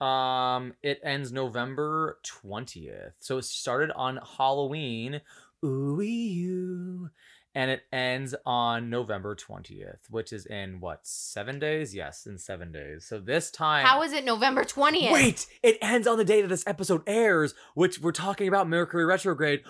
[0.02, 3.14] Um, it ends November twentieth.
[3.20, 5.22] So it started on Halloween,
[5.64, 7.10] ooh you,
[7.56, 11.96] and it ends on November twentieth, which is in what seven days?
[11.96, 13.06] Yes, in seven days.
[13.06, 15.12] So this time, How is it November twentieth?
[15.12, 19.06] wait, it ends on the day that this episode airs, which we're talking about Mercury
[19.06, 19.64] retrograde.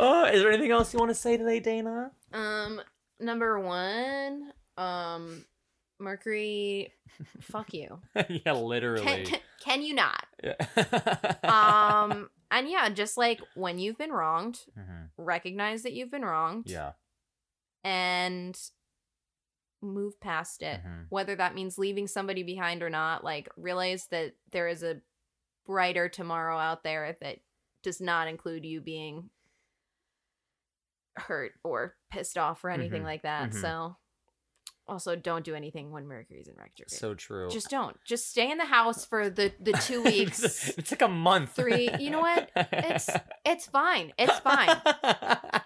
[0.00, 2.10] oh, is there anything else you want to say today, Dana?
[2.32, 2.80] um,
[3.20, 5.44] number one, um,
[5.98, 6.92] Mercury,
[7.40, 7.98] fuck you.
[8.28, 9.04] yeah, literally.
[9.04, 10.26] Can, can, can you not?
[10.42, 10.54] Yeah.
[11.44, 15.10] Um, and yeah, just like when you've been wronged, Mhm.
[15.18, 16.70] recognize that you've been wronged.
[16.70, 16.92] Yeah.
[17.84, 18.58] and
[19.80, 20.80] move past it.
[20.84, 21.06] Mhm.
[21.08, 25.00] Whether that means leaving somebody behind or not, like realize that there is a
[25.64, 27.38] brighter tomorrow out there that
[27.84, 29.30] does not include you being
[31.16, 33.06] hurt or pissed off or anything Mhm.
[33.06, 33.50] like that.
[33.50, 33.60] Mhm.
[33.60, 33.96] So
[34.88, 36.90] also don't do anything when Mercury's in retrograde.
[36.90, 37.48] So true.
[37.50, 37.96] just don't.
[38.04, 40.42] Just stay in the house for the the 2 weeks.
[40.42, 41.52] it's, it's like a month.
[41.54, 42.50] Three- you know what?
[42.56, 43.08] It's-
[43.44, 44.12] it's fine.
[44.18, 44.76] It's fine.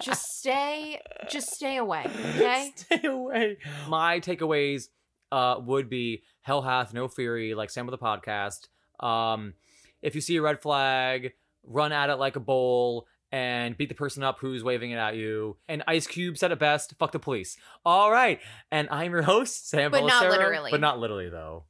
[0.00, 1.00] just stay
[1.30, 2.04] just stay away,
[2.36, 2.72] okay?
[2.76, 3.56] Stay away.
[3.88, 4.88] My takeaways
[5.30, 8.68] uh would be hell hath no fury, like Sam with the podcast.
[9.04, 9.54] Um
[10.02, 11.32] if you see a red flag,
[11.64, 15.16] run at it like a bull and beat the person up who's waving it at
[15.16, 15.56] you.
[15.66, 17.56] And Ice Cube said it best, fuck the police.
[17.84, 18.38] All right.
[18.70, 20.70] And I'm your host, Sam But not literally.
[20.70, 21.64] But not literally though.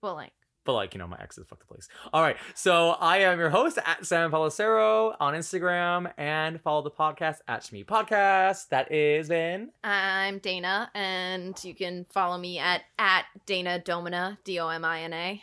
[0.00, 0.32] Well, like
[0.64, 1.88] But like, you know, my ex is fuck the police.
[2.12, 2.36] All right.
[2.54, 7.62] So I am your host at Sam Palacero on Instagram and follow the podcast at
[7.62, 8.68] Shmee Podcast.
[8.68, 9.70] That is Vin.
[9.82, 15.02] I'm Dana, and you can follow me at at Dana Domina D O M I
[15.02, 15.42] N A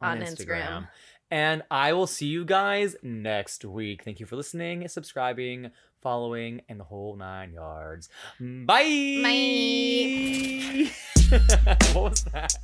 [0.00, 0.88] on Instagram.
[1.34, 4.04] And I will see you guys next week.
[4.04, 8.08] Thank you for listening, subscribing, following, and the whole nine yards.
[8.38, 9.18] Bye.
[9.20, 10.90] Bye.
[11.92, 12.54] what was that?